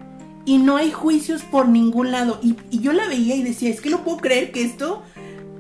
[0.46, 2.40] Y no hay juicios por ningún lado.
[2.44, 5.04] Y, y yo la veía y decía, es que no puedo creer que esto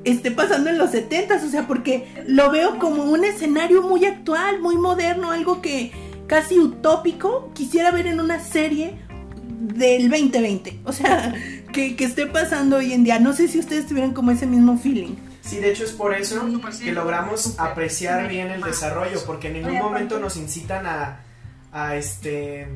[0.03, 4.59] esté pasando en los 70 o sea, porque lo veo como un escenario muy actual,
[4.59, 5.91] muy moderno, algo que
[6.27, 8.97] casi utópico quisiera ver en una serie
[9.59, 10.81] del 2020.
[10.85, 11.33] O sea,
[11.73, 13.19] que, que esté pasando hoy en día.
[13.19, 15.15] No sé si ustedes tuvieron como ese mismo feeling.
[15.41, 16.45] Sí, de hecho es por eso
[16.81, 21.19] que logramos apreciar bien el desarrollo, porque en ningún momento nos incitan a,
[21.73, 22.69] a este,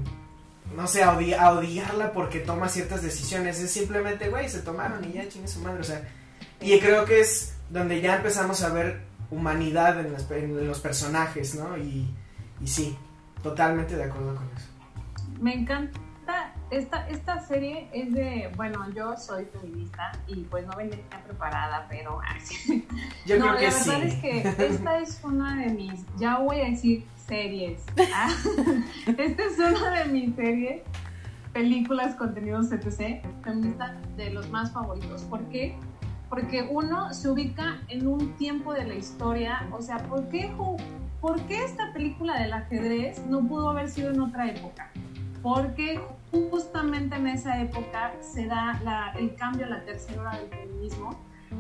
[0.76, 3.60] no sé, a, odi- a odiarla porque toma ciertas decisiones.
[3.62, 5.80] Es simplemente, güey, se tomaron y ya chingue su madre.
[5.80, 6.02] O sea,
[6.60, 9.00] y creo que es donde ya empezamos a ver
[9.32, 11.78] humanidad en, las- en los personajes, ¿no?
[11.78, 12.06] Y,
[12.62, 12.98] y sí,
[13.42, 14.68] totalmente de acuerdo con eso.
[15.40, 16.00] Me encanta.
[16.70, 22.20] Esta, esta serie es de, bueno, yo soy feminista y pues no venía preparada, pero.
[23.26, 23.90] Yo no, creo que la sí.
[23.90, 27.84] verdad es que esta es una de mis, ya voy a decir series.
[28.14, 28.30] Ah,
[29.06, 30.82] Esta es una de mis series,
[31.54, 33.24] películas, contenidos, etc.
[33.44, 35.24] Feminista de los más favoritos.
[35.24, 35.78] ¿Por qué?
[36.30, 39.68] Porque uno se ubica en un tiempo de la historia.
[39.72, 40.52] O sea, ¿por qué,
[41.22, 44.92] ¿por qué esta película del ajedrez no pudo haber sido en otra época?
[45.42, 46.00] Porque
[46.52, 51.16] justamente en esa época se da la- el cambio a la tercera hora del feminismo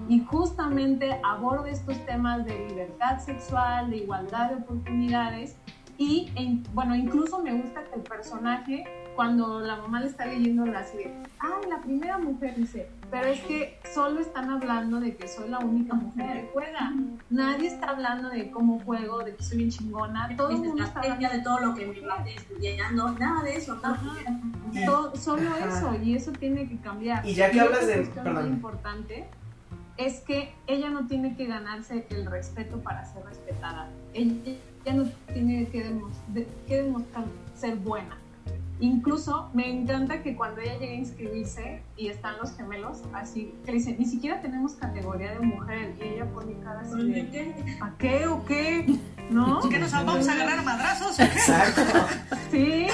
[0.10, 5.56] y justamente aborda estos temas de libertad sexual, de igualdad de oportunidades
[5.98, 8.84] y en- bueno, incluso me gusta que el personaje
[9.16, 13.40] cuando la mamá le está leyendo la serie, ay, la primera mujer dice, pero es
[13.42, 16.94] que solo están hablando de que soy la única mujer que juega.
[17.30, 20.30] Nadie está hablando de cómo juego, de que soy bien chingona.
[20.36, 23.56] Todo el mundo está hablando estrategia de todo lo que me maté estudiando, nada de
[23.56, 23.98] eso, no.
[24.74, 25.68] Y- todo- solo Ajá.
[25.68, 27.26] eso y eso tiene que cambiar.
[27.26, 28.48] Y ya que hablas de- perdón.
[28.48, 29.28] importante
[29.98, 33.90] es que ella no tiene que ganarse el respeto para ser respetada.
[34.14, 34.36] Ella,
[34.86, 38.18] ella no tiene que, demos- de- que demostrar ser buena.
[38.80, 43.72] Incluso me encanta que cuando ella llega a inscribirse y están los gemelos, así que
[43.72, 47.92] le dicen, ni siquiera tenemos categoría de mujer y ella pone cara así de, ¿a
[47.98, 48.86] qué o qué?
[49.32, 49.60] ¿No?
[49.70, 51.14] ¿Qué nos vamos a agarrar madrazos?
[51.14, 51.24] o qué?
[51.24, 51.82] Exacto.
[52.52, 52.88] Sí,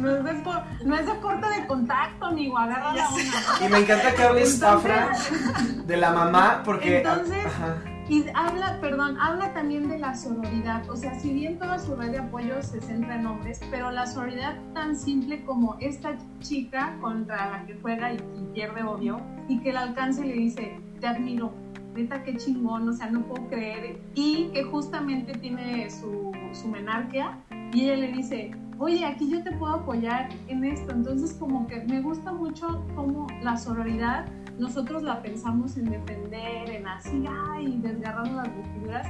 [0.00, 3.66] no es, depor- no es deporte de contacto, ni agarra la una.
[3.66, 6.98] Y me encanta que hables, Entonces- Afra, de la mamá, porque...
[6.98, 7.74] Entonces- ajá.
[8.08, 10.88] Y habla, perdón, habla también de la sororidad.
[10.90, 14.06] O sea, si bien toda su red de apoyo se centra en hombres, pero la
[14.06, 19.60] sororidad tan simple como esta chica contra la que juega y, y pierde obvio, y
[19.60, 21.52] que el alcance le dice, te admiro,
[21.94, 24.00] neta qué chingón, o sea, no puedo creer.
[24.14, 27.38] Y que justamente tiene su, su menarquia,
[27.72, 30.92] y ella le dice, oye, aquí yo te puedo apoyar en esto.
[30.92, 34.26] Entonces, como que me gusta mucho como la sororidad
[34.58, 39.06] nosotros la pensamos en defender, en así, ay, desgarrando las vestiduras,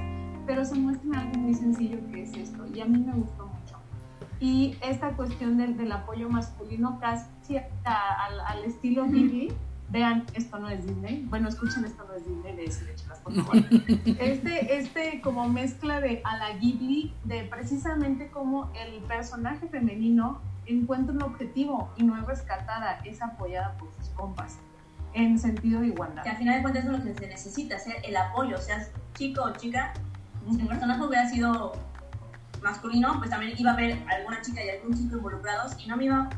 [0.47, 3.47] pero se muestra en algo muy sencillo que es esto, y a mí me gustó
[3.47, 3.77] mucho.
[4.41, 7.67] Y esta cuestión del, del apoyo masculino casi a-
[8.27, 9.53] al, al estilo Ghibli,
[9.91, 13.57] vean, esto no es Disney, bueno, escuchen, esto no es Disney, de Cinechelas, por favor.
[14.19, 21.13] Este, este como mezcla de a la Ghibli, de precisamente como el personaje femenino encuentra
[21.15, 24.59] un objetivo y no es rescatada, es apoyada por sus compas
[25.15, 26.23] en sentido de igualdad.
[26.23, 29.43] Que al final de cuentas es lo que se necesita, ser el apoyo, seas chico
[29.43, 29.93] o chica.
[30.51, 31.73] Si el personaje hubiera sido
[32.63, 36.05] masculino, pues también iba a haber alguna chica y algún chico involucrados y no me
[36.05, 36.31] iba a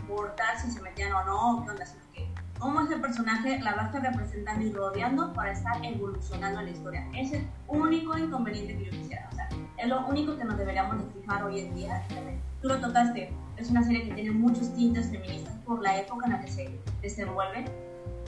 [0.00, 2.28] importar si se metían o no, qué onda, sino que
[2.58, 6.72] cómo ese personaje la va a estar representando y rodeando para estar evolucionando en la
[6.72, 7.08] historia.
[7.14, 9.28] Es el único inconveniente que yo quisiera.
[9.30, 9.48] O sea,
[9.78, 12.02] es lo único que nos deberíamos de fijar hoy en día.
[12.60, 16.32] Tú lo tocaste, es una serie que tiene muchos tintes feministas por la época en
[16.32, 17.64] la que se desenvuelve.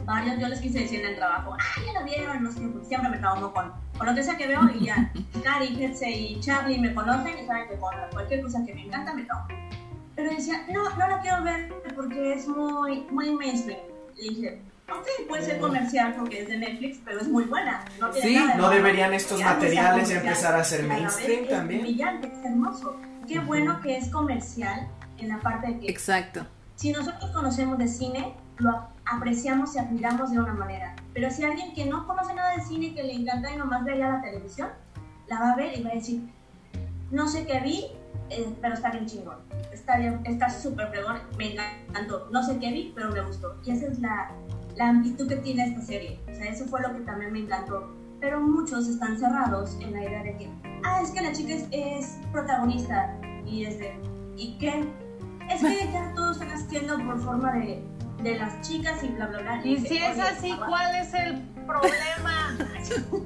[0.05, 2.87] Varios yo les quise decir en el trabajo, ah, ya la vieron, no sé, porque
[2.87, 5.13] siempre me traumo con, con lo que sea que veo y ya,
[5.45, 9.15] Cari, Hetze y Charlie me conocen y saben que con cualquier cosa que me encanta
[9.15, 9.47] me traumo.
[10.17, 13.79] Pero decía, no, no la quiero ver porque es muy, muy mainstream.
[14.17, 17.85] Y dije, ok, puede ser comercial porque es de Netflix, pero es muy buena.
[17.99, 18.75] No, tiene Sí, nada de no malo.
[18.75, 21.81] deberían estos Ya materiales empezar a ser mainstream también.
[21.81, 22.97] Es brillante, es hermoso.
[23.27, 24.87] Qué bueno que es comercial
[25.19, 26.45] en la parte de que Exacto.
[26.77, 30.95] si nosotros conocemos de cine, lo apreciamos y admiramos de una manera.
[31.13, 34.09] Pero si alguien que no conoce nada de cine, que le encanta y nomás veía
[34.09, 34.71] la televisión,
[35.29, 36.29] la va a ver y va a decir,
[37.11, 37.87] no sé qué vi,
[38.31, 39.37] eh, pero está bien chingón.
[39.73, 42.29] Está bien, está súper fregón, me encantó.
[42.31, 43.57] No sé qué vi, pero me gustó.
[43.65, 44.31] Y esa es la,
[44.77, 46.21] la amplitud que tiene esta serie.
[46.31, 47.91] O sea, eso fue lo que también me encantó.
[48.21, 50.51] Pero muchos están cerrados en la idea de que,
[50.85, 53.19] ah, es que la chica es, es protagonista.
[53.45, 53.95] Y es de,
[54.37, 54.89] ¿y qué?
[55.51, 57.83] Es que ya todos están haciendo por forma de,
[58.23, 59.61] de las chicas y bla, bla, bla.
[59.65, 62.57] Y dice, si es "Oye, así, ¿cuál es el problema?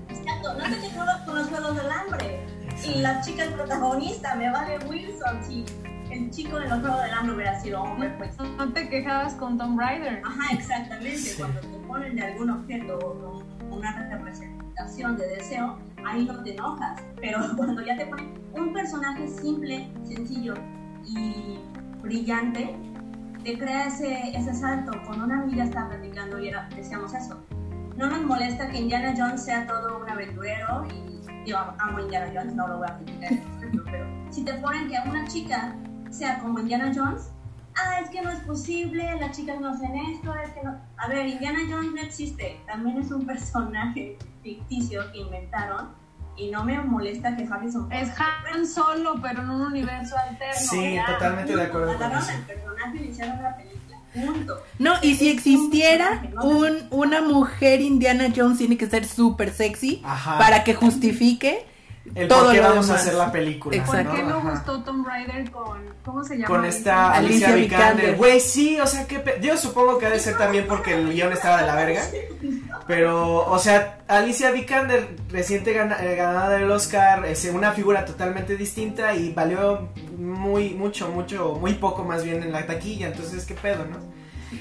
[0.08, 2.46] Exacto, no te quejas con los juegos del hambre.
[2.84, 5.42] Y la chica es protagonista, me vale Wilson.
[5.44, 5.64] Si
[6.10, 8.36] el chico de los juegos del hambre hubiera sido hombre, pues.
[8.38, 10.22] No te quejabas con Tom Raider.
[10.24, 11.34] Ajá, exactamente.
[11.36, 16.52] Cuando te ponen de algún objeto o con una representación de deseo, ahí no te
[16.54, 17.00] enojas.
[17.20, 20.54] Pero cuando ya te ponen un personaje simple, sencillo
[21.06, 21.58] y
[22.02, 22.76] brillante,
[23.46, 24.90] te crea ese, ese salto.
[25.06, 27.40] Con una amiga estaba platicando y era, decíamos eso.
[27.96, 32.54] No nos molesta que Indiana Jones sea todo un aventurero y yo amo Indiana Jones,
[32.56, 33.30] no lo voy a criticar,
[33.84, 35.76] pero si te ponen que una chica
[36.10, 37.30] sea como Indiana Jones,
[37.76, 40.76] ah, es que no es posible, las chicas no hacen esto, es que no...
[40.96, 45.90] A ver, Indiana Jones no existe, también es un personaje ficticio que inventaron
[46.36, 50.54] y no me molesta que Harrison Es Han Solo, pero en un universo alterno.
[50.58, 51.06] Sí, ya.
[51.06, 52.32] totalmente de acuerdo con Agarraron eso.
[52.36, 54.62] al personaje y hicieron la película, punto.
[54.78, 60.38] No, y si existiera un, una mujer Indiana Jones tiene que ser súper sexy Ajá.
[60.38, 61.64] para que justifique
[62.14, 63.02] El todo por qué lo vamos a demás.
[63.02, 63.84] hacer la película.
[63.84, 64.14] ¿Por Exacto.
[64.16, 64.50] qué no Ajá.
[64.50, 65.80] gustó Tom Raider con.
[66.04, 66.46] ¿Cómo se llama?
[66.46, 68.16] Con esta Alicia, Alicia Vikander.
[68.16, 71.32] Güey, sí, o sea, que yo supongo que ha de ser también porque el guion
[71.32, 72.02] estaba de la verga.
[72.86, 79.14] Pero, o sea, Alicia Vikander, reciente eh, ganadora del Oscar, es una figura totalmente distinta
[79.14, 83.08] y valió muy, mucho, mucho, muy poco más bien en la taquilla.
[83.08, 84.16] Entonces, ¿qué pedo, no?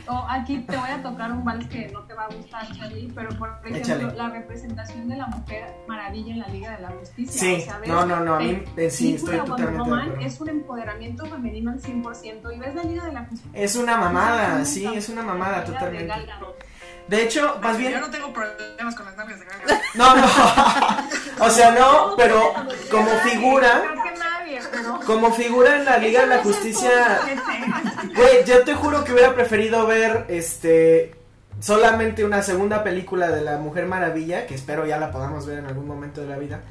[0.07, 3.11] Oh, aquí te voy a tocar un vals que no te va a gustar, Charlie,
[3.13, 4.13] pero por ejemplo, Échale.
[4.15, 7.39] la representación de la mujer maravilla en la Liga de la Justicia.
[7.39, 10.19] Sí, ves no, no, no, a mí eh, sí, estoy totalmente acuerdo.
[10.19, 13.51] es un empoderamiento femenino al 100% y ves la Liga de la Justicia.
[13.53, 16.07] Es una mamada, sí, es una mamada Liga de totalmente.
[16.07, 16.64] Gal Gadot.
[17.07, 17.91] De hecho, más bien...
[17.93, 19.81] Yo no tengo problemas con las nalgas de Gaga.
[19.93, 20.27] No, no.
[21.45, 22.53] O sea, no, pero
[22.89, 23.83] como figura,
[25.05, 27.19] como figura en la Liga de la Justicia,
[28.15, 31.13] güey, yo te juro que hubiera preferido ver este
[31.59, 35.65] solamente una segunda película de la Mujer Maravilla, que espero ya la podamos ver en
[35.65, 36.61] algún momento de la vida.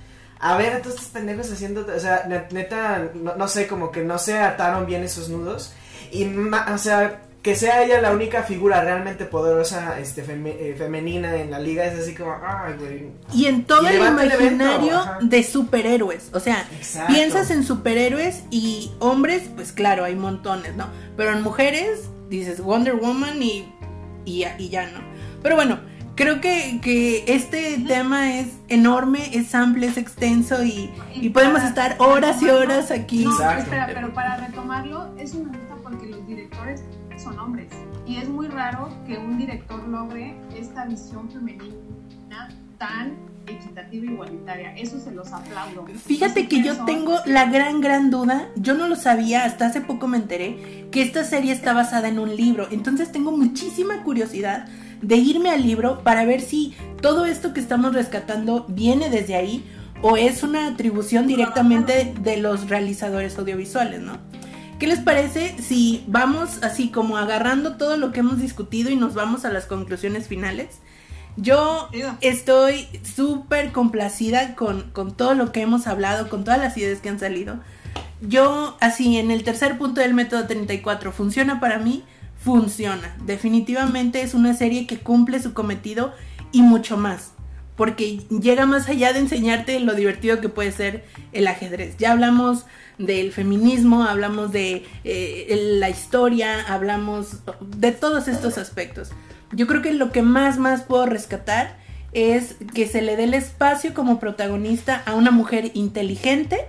[0.41, 3.91] A ver a todos estos pendejos haciendo, o sea, net- neta, no, no sé, como
[3.91, 5.75] que no se ataron bien esos nudos.
[6.11, 10.75] Y, ma- o sea, que sea ella la única figura realmente poderosa, este, feme- eh,
[10.77, 13.09] femenina en la liga, es así como, ay, güey.
[13.35, 16.31] y en todo Y el levanta el evento, imaginario de superhéroes.
[16.33, 17.13] O sea, Exacto.
[17.13, 20.87] piensas en superhéroes y hombres, pues claro, hay montones, ¿no?
[21.19, 23.71] Pero en mujeres dices Wonder Woman y,
[24.25, 25.01] y, ya- y ya no.
[25.43, 25.79] Pero bueno,
[26.17, 31.97] creo que, que este tema es enorme, es amplio, es extenso y, y podemos estar
[31.99, 33.25] horas y horas aquí.
[33.25, 33.65] No, Exacto.
[33.65, 36.83] espera, pero para retomarlo, es una nota porque los directores
[37.25, 37.69] son hombres.
[38.07, 42.49] Y es muy raro que un director logre esta visión femenina
[42.79, 43.15] tan
[43.47, 44.77] equitativa e igualitaria.
[44.77, 45.87] Eso se los aplaudo.
[46.07, 49.81] Fíjate que yo son- tengo la gran, gran duda, yo no lo sabía, hasta hace
[49.81, 54.67] poco me enteré, que esta serie está basada en un libro, entonces tengo muchísima curiosidad
[55.03, 59.65] de irme al libro para ver si todo esto que estamos rescatando viene desde ahí
[60.01, 64.19] o es una atribución directamente de los realizadores audiovisuales, ¿no?
[64.85, 69.15] ¿Qué les parece si vamos así como agarrando todo lo que hemos discutido y nos
[69.15, 70.77] vamos a las conclusiones finales?
[71.39, 71.89] Yo
[72.21, 77.09] estoy súper complacida con, con todo lo que hemos hablado, con todas las ideas que
[77.09, 77.61] han salido.
[78.21, 82.05] Yo, así, en el tercer punto del método 34, ¿funciona para mí?
[82.37, 83.17] Funciona.
[83.25, 86.13] Definitivamente es una serie que cumple su cometido
[86.53, 87.33] y mucho más.
[87.75, 91.97] Porque llega más allá de enseñarte lo divertido que puede ser el ajedrez.
[91.97, 92.67] Ya hablamos
[92.99, 99.11] del feminismo, hablamos de eh, la historia, hablamos de todos estos aspectos.
[99.53, 101.77] Yo creo que lo que más, más puedo rescatar
[102.13, 106.67] es que se le dé el espacio como protagonista a una mujer inteligente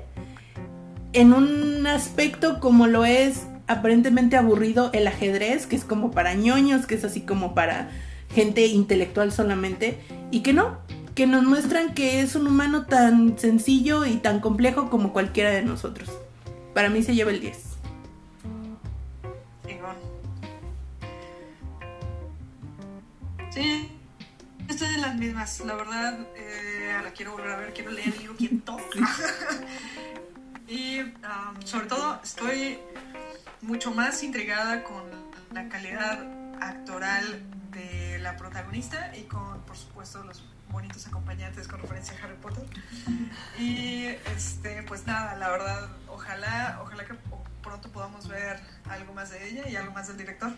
[1.13, 6.85] en un aspecto como lo es aparentemente aburrido el ajedrez, que es como para ñoños,
[6.85, 7.89] que es así como para
[8.33, 9.97] gente intelectual solamente,
[10.29, 10.77] y que no,
[11.15, 15.61] que nos muestran que es un humano tan sencillo y tan complejo como cualquiera de
[15.61, 16.11] nosotros.
[16.73, 17.57] Para mí se lleva el 10.
[19.65, 19.95] Chingón.
[23.49, 23.89] Sí,
[24.67, 25.61] estoy en las mismas.
[25.61, 28.79] La verdad, eh, la quiero volver a ver, quiero leer el libro, quiero todo.
[30.67, 32.77] y um, sobre todo, estoy
[33.61, 35.03] mucho más intrigada con
[35.53, 36.19] la calidad
[36.61, 37.41] actoral
[37.71, 42.65] de la protagonista y con, por supuesto, los bonitos acompañantes con referencia a Harry Potter.
[43.59, 44.05] Y
[44.35, 47.15] este, pues nada, la verdad, ojalá, ojalá que
[47.61, 48.59] pronto podamos ver
[48.89, 50.51] algo más de ella y algo más del director.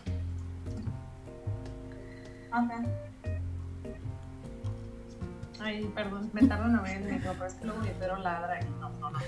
[2.52, 3.07] Ok.
[5.60, 8.64] Ay, perdón, me tardo en ver el micro, pero es que luego Guerrero ladra y
[8.80, 9.18] no, no, no.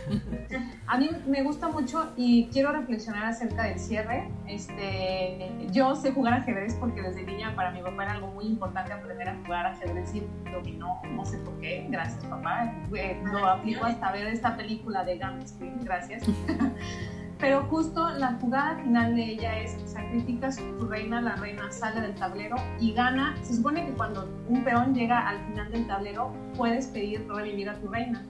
[0.87, 4.31] A mí me gusta mucho y quiero reflexionar acerca del cierre.
[4.47, 8.93] Este, yo sé jugar ajedrez porque desde niña para mi papá era algo muy importante
[8.93, 12.73] aprender a jugar ajedrez y dominó, no sé por qué, gracias papá.
[12.95, 16.25] Eh, Lo aplico hasta ver esta película de Gambit Queen, gracias.
[17.41, 22.03] Pero justo la jugada final de ella es sacrifica a su reina, la reina sale
[22.03, 23.35] del tablero y gana.
[23.43, 27.75] Se supone que cuando un peón llega al final del tablero puedes pedir revivir a
[27.77, 28.23] tu reina.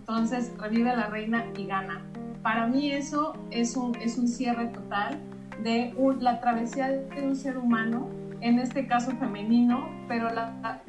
[0.00, 2.00] Entonces revive a la reina y gana.
[2.42, 5.18] Para mí eso es un, es un cierre total
[5.62, 8.08] de la travesía de un ser humano,
[8.40, 10.28] en este caso femenino, pero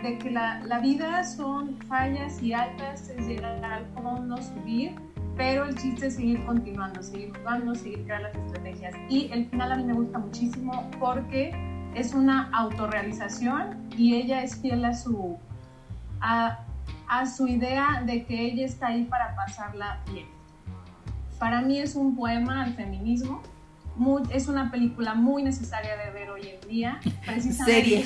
[0.02, 4.96] de que la, la vida son fallas y altas, es llegar al fondo, subir,
[5.38, 8.94] pero el chiste es seguir continuando, seguir jugando, seguir creando las estrategias.
[9.10, 11.52] Y el final a mí me gusta muchísimo porque
[11.94, 15.38] es una autorrealización y ella es fiel a su,
[16.22, 16.60] a,
[17.08, 20.28] a su idea de que ella está ahí para pasarla bien.
[21.40, 23.42] Para mí es un poema al feminismo.
[23.98, 27.00] muy- es una película muy necesaria de ver hoy en día.
[27.26, 28.06] Precisamente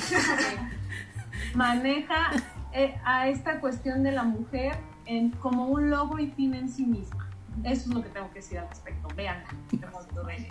[1.54, 2.30] maneja
[2.72, 4.76] eh, a esta cuestión de la mujer
[5.06, 7.19] en, como un logro y fin en sí misma.
[7.64, 9.08] Eso es lo que tengo que decir al respecto.
[9.14, 9.48] Veanla.
[9.80, 10.48] Hermoso rey.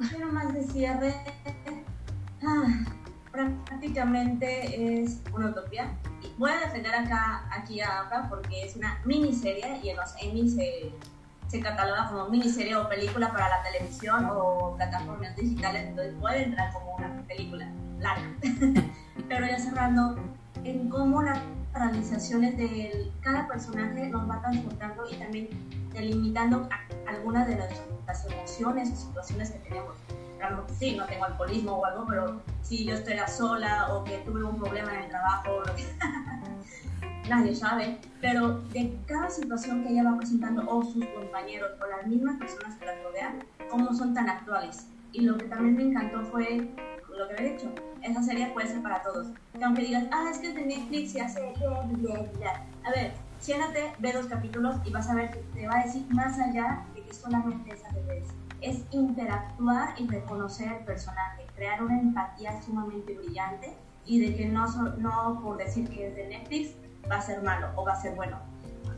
[0.00, 1.14] Yo nomás de cierre,
[2.42, 2.84] ah,
[3.30, 5.92] prácticamente es una utopía.
[6.22, 10.14] Y voy a defender acá, aquí a APA porque es una miniserie y en los
[10.20, 10.92] Emmy se,
[11.48, 16.72] se cataloga como miniserie o película para la televisión o plataformas digitales, entonces puede entrar
[16.72, 18.30] como una película larga.
[19.28, 20.16] Pero ya cerrando,
[20.64, 21.40] en cómo las
[21.72, 25.48] realizaciones de cada personaje nos va transportando y también
[25.92, 26.68] delimitando
[27.06, 27.70] algunas de las,
[28.06, 29.96] las emociones o situaciones que tenemos.
[30.78, 34.58] Sí, no tengo alcoholismo o algo, pero si yo estoy sola o que tuve un
[34.58, 35.84] problema en el trabajo, lo que
[37.28, 42.06] nadie sabe, pero de cada situación que ella va presentando o sus compañeros o las
[42.06, 44.86] mismas personas que la rodean, cómo son tan actuales.
[45.12, 46.70] Y lo que también me encantó fue
[47.20, 47.70] lo que había dicho,
[48.02, 49.28] esa serie puede ser para todos.
[49.56, 51.54] Que aunque digas, ah, es que es de Netflix y hace.
[52.84, 56.06] A ver, siéntate, ve dos capítulos y vas a ver que te va a decir
[56.10, 58.28] más allá de que solamente esa bebés.
[58.60, 63.74] Es interactuar y reconocer el personaje, crear una empatía sumamente brillante
[64.04, 64.66] y de que no,
[64.98, 66.74] no por decir que es de Netflix
[67.10, 68.38] va a ser malo o va a ser bueno.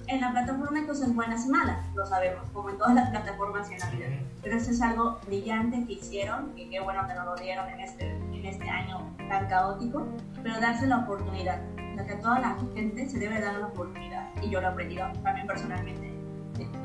[0.08, 3.70] En la plataforma hay cosas buenas y malas, lo sabemos, como en todas las plataformas
[3.70, 4.06] y en la vida.
[4.42, 7.80] Pero esto es algo brillante que hicieron, y qué bueno que nos lo dieron en
[7.80, 10.04] este, en este año tan caótico,
[10.42, 11.60] pero darse la oportunidad.
[11.96, 14.70] Lo que a toda la gente se debe dar la oportunidad, y yo lo he
[14.70, 16.12] aprendido también personalmente.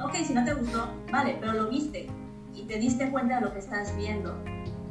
[0.03, 2.07] Ok, si no te gustó, vale, pero lo viste
[2.53, 4.35] y te diste cuenta de lo que estás viendo,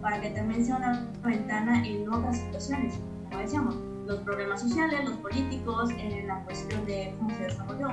[0.01, 5.17] para que también sea una ventana en otras situaciones, como decíamos, los problemas sociales, los
[5.19, 7.89] políticos, en la cuestión de cómo se desarrolló.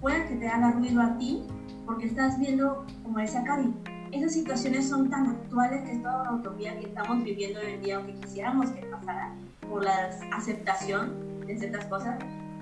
[0.00, 1.42] Puede que te haga ruido a ti
[1.84, 3.74] porque estás viendo, como decía Cari,
[4.12, 7.82] esas situaciones son tan actuales que es toda una utopía que estamos viviendo hoy en
[7.82, 9.34] día o que quisiéramos que pasara
[9.68, 12.18] por la aceptación de ciertas cosas.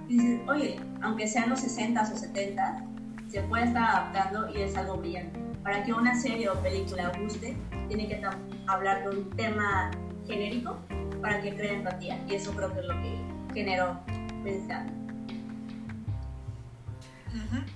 [0.09, 2.85] Y dices, oye, aunque sean los 60s o 70s,
[3.31, 5.41] se puede estar adaptando y es algo brillante.
[5.63, 7.57] Para que una serie o película guste,
[7.89, 8.23] tiene que
[8.67, 9.91] hablar de un tema
[10.27, 10.79] genérico
[11.23, 12.23] para que cree empatía.
[12.29, 13.19] Y eso creo que es lo que
[13.55, 13.99] generó
[14.45, 14.93] pensando.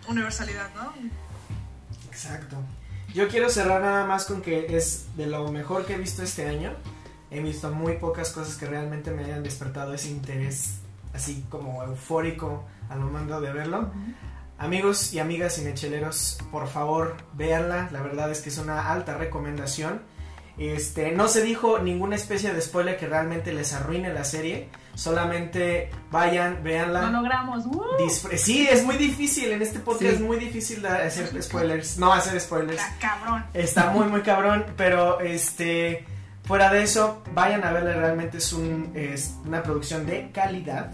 [0.06, 0.92] Universalidad, ¿no?
[2.08, 2.56] Exacto.
[3.14, 6.46] Yo quiero cerrar nada más con que es de lo mejor que he visto este
[6.46, 6.72] año.
[7.30, 10.80] He visto muy pocas cosas que realmente me hayan despertado ese interés
[11.18, 13.90] así como eufórico al momento de verlo.
[14.58, 17.88] Amigos y amigas cinecheleros, por favor, véanla.
[17.92, 20.00] La verdad es que es una alta recomendación.
[20.56, 24.68] Este, no se dijo ninguna especie de spoiler que realmente les arruine la serie.
[24.94, 27.02] Solamente vayan, véanla.
[27.66, 28.02] ¡uh!
[28.04, 29.52] Disfr- sí, es muy difícil.
[29.52, 30.16] En este podcast Sí.
[30.16, 31.98] es muy difícil hacer spoilers.
[31.98, 32.82] No hacer spoilers.
[32.82, 33.44] Está cabrón.
[33.54, 34.64] Está muy, muy cabrón.
[34.76, 36.04] Pero este.
[36.44, 37.92] Fuera de eso, vayan a verla.
[37.92, 40.90] Realmente es, un, es una producción de calidad.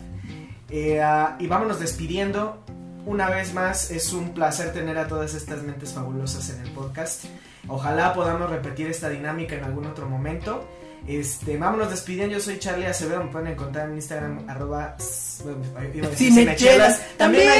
[0.74, 2.58] Eh, ah, y vámonos despidiendo.
[3.06, 7.26] Una vez más, es un placer tener a todas estas mentes fabulosas en el podcast.
[7.68, 10.66] Ojalá podamos repetir esta dinámica en algún otro momento.
[11.06, 12.34] Este, vámonos despidiendo.
[12.34, 13.22] Yo soy Charlie Acevedo.
[13.22, 14.96] Me pueden encontrar en Instagram, arroba.
[14.98, 17.00] Cinechelas.
[17.18, 17.52] También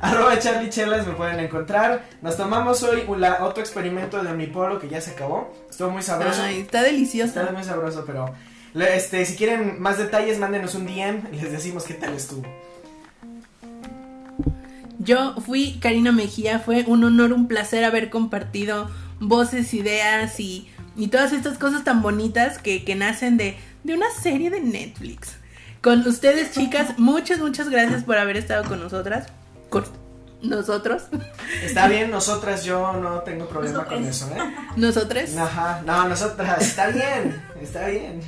[0.00, 2.04] arroba Charlie Chelas me pueden encontrar.
[2.22, 5.52] Nos tomamos hoy la, otro experimento de Omnipolo que ya se acabó.
[5.68, 6.40] Estuvo muy sabroso.
[6.40, 7.40] Ay, está delicioso.
[7.40, 8.32] Está muy sabroso, pero
[8.74, 12.42] este, si quieren más detalles, mándenos un DM y les decimos qué tal estuvo.
[14.98, 21.08] Yo fui Karina Mejía, fue un honor, un placer haber compartido voces, ideas y, y
[21.08, 25.36] todas estas cosas tan bonitas que, que nacen de, de una serie de Netflix.
[25.80, 29.28] Con ustedes, chicas, muchas, muchas gracias por haber estado con nosotras.
[30.42, 31.04] Nosotros.
[31.62, 34.38] Está bien, nosotras, yo no tengo problema con eso, ¿eh?
[34.76, 35.36] Nosotros.
[35.36, 38.20] Ajá, no, nosotras, está bien, está bien.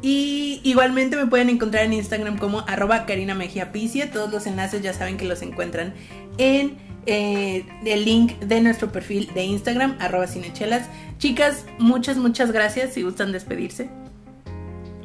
[0.00, 4.10] Y igualmente me pueden encontrar en Instagram como arroba Karina Mejía Picia.
[4.10, 5.92] Todos los enlaces ya saben que los encuentran
[6.38, 10.86] en eh, el link de nuestro perfil de Instagram, arroba cinechelas.
[11.18, 12.94] Chicas, muchas, muchas gracias.
[12.94, 13.84] Si gustan despedirse.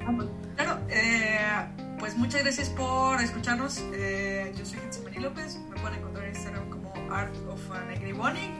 [0.02, 0.33] Eh,
[2.14, 3.80] pues muchas gracias por escucharnos.
[3.94, 5.60] Eh, yo soy Getsemani López.
[5.70, 8.52] Me pueden encontrar en Instagram como Art of an Angry Bunny.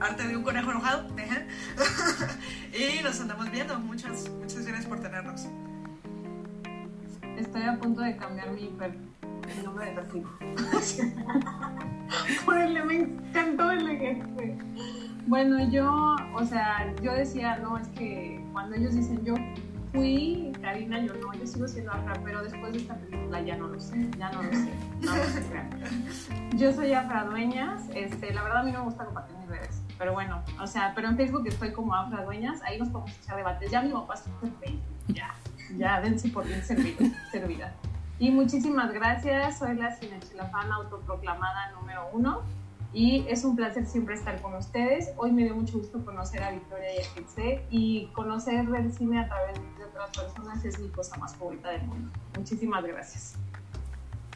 [0.00, 1.06] arte de un conejo enojado.
[2.72, 3.78] y nos andamos viendo.
[3.78, 5.46] Muchas, muchas gracias por tenernos.
[7.36, 10.24] Estoy a punto de cambiar mi, per- mi nombre de perfil.
[12.56, 14.46] El me encantó el ejemplo.
[15.26, 19.34] Bueno, yo, o sea, yo decía, no, es que cuando ellos dicen yo
[19.98, 23.66] fui Karina, yo no, yo sigo siendo Afra, pero después de esta película ya no
[23.68, 25.42] lo sé, ya no lo sé, no lo sé.
[26.56, 29.82] Yo soy Afra Dueñas, este, la verdad a mí no me gusta compartir mis redes,
[29.98, 33.36] pero bueno, o sea, pero en Facebook estoy como Afra Dueñas, ahí nos podemos echar
[33.36, 35.34] debates, ya mi papá está en Facebook, ya,
[35.76, 36.98] ya, dense por bien servido,
[37.30, 37.72] servida.
[38.18, 42.42] Y muchísimas gracias, soy la cinechilafana autoproclamada número uno
[42.92, 45.10] y es un placer siempre estar con ustedes.
[45.16, 49.20] Hoy me dio mucho gusto conocer a Victoria y a Kitse y conocer el cine
[49.20, 52.10] a través de otras personas es mi cosa más favorita del mundo.
[52.36, 53.34] Muchísimas gracias.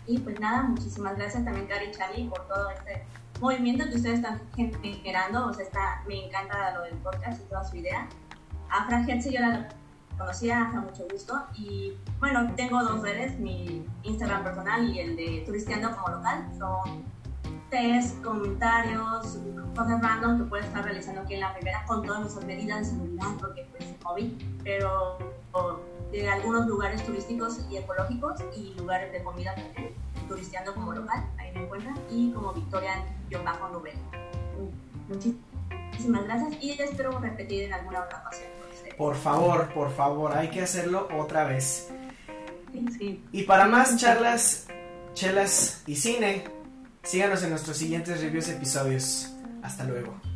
[0.07, 3.05] Y pues nada, muchísimas gracias también, Cari y Charlie, por todo este
[3.41, 5.47] movimiento que ustedes están generando.
[5.47, 8.07] O sea, está, me encanta lo del podcast y toda su idea.
[8.69, 9.69] A Fran Hetze yo la
[10.19, 11.43] conocía hace mucho gusto.
[11.57, 16.51] Y bueno, tengo dos redes, mi Instagram personal y el de Turisteando como local.
[16.59, 17.05] Son
[17.73, 19.39] test, comentarios,
[19.75, 22.85] cosas random que puedo estar realizando aquí en la Ribera con todas nuestras medidas de
[22.85, 24.31] seguridad, porque pues COVID,
[24.63, 25.19] pero
[25.53, 25.81] o,
[26.13, 29.95] de algunos lugares turísticos y ecológicos y lugares de comida también,
[30.29, 33.07] turisteando como local, ahí me encuentran, y como Victoria
[33.43, 33.95] bajo Nubel.
[35.09, 38.51] Muchísimas gracias y espero repetir en alguna otra ocasión.
[38.99, 41.91] Por favor, por favor, hay que hacerlo otra vez.
[42.99, 44.67] Sí, Y para más charlas,
[45.15, 46.45] chelas y cine,
[47.03, 49.29] síganos en nuestros siguientes reviews episodios.
[49.63, 50.32] Hasta luego.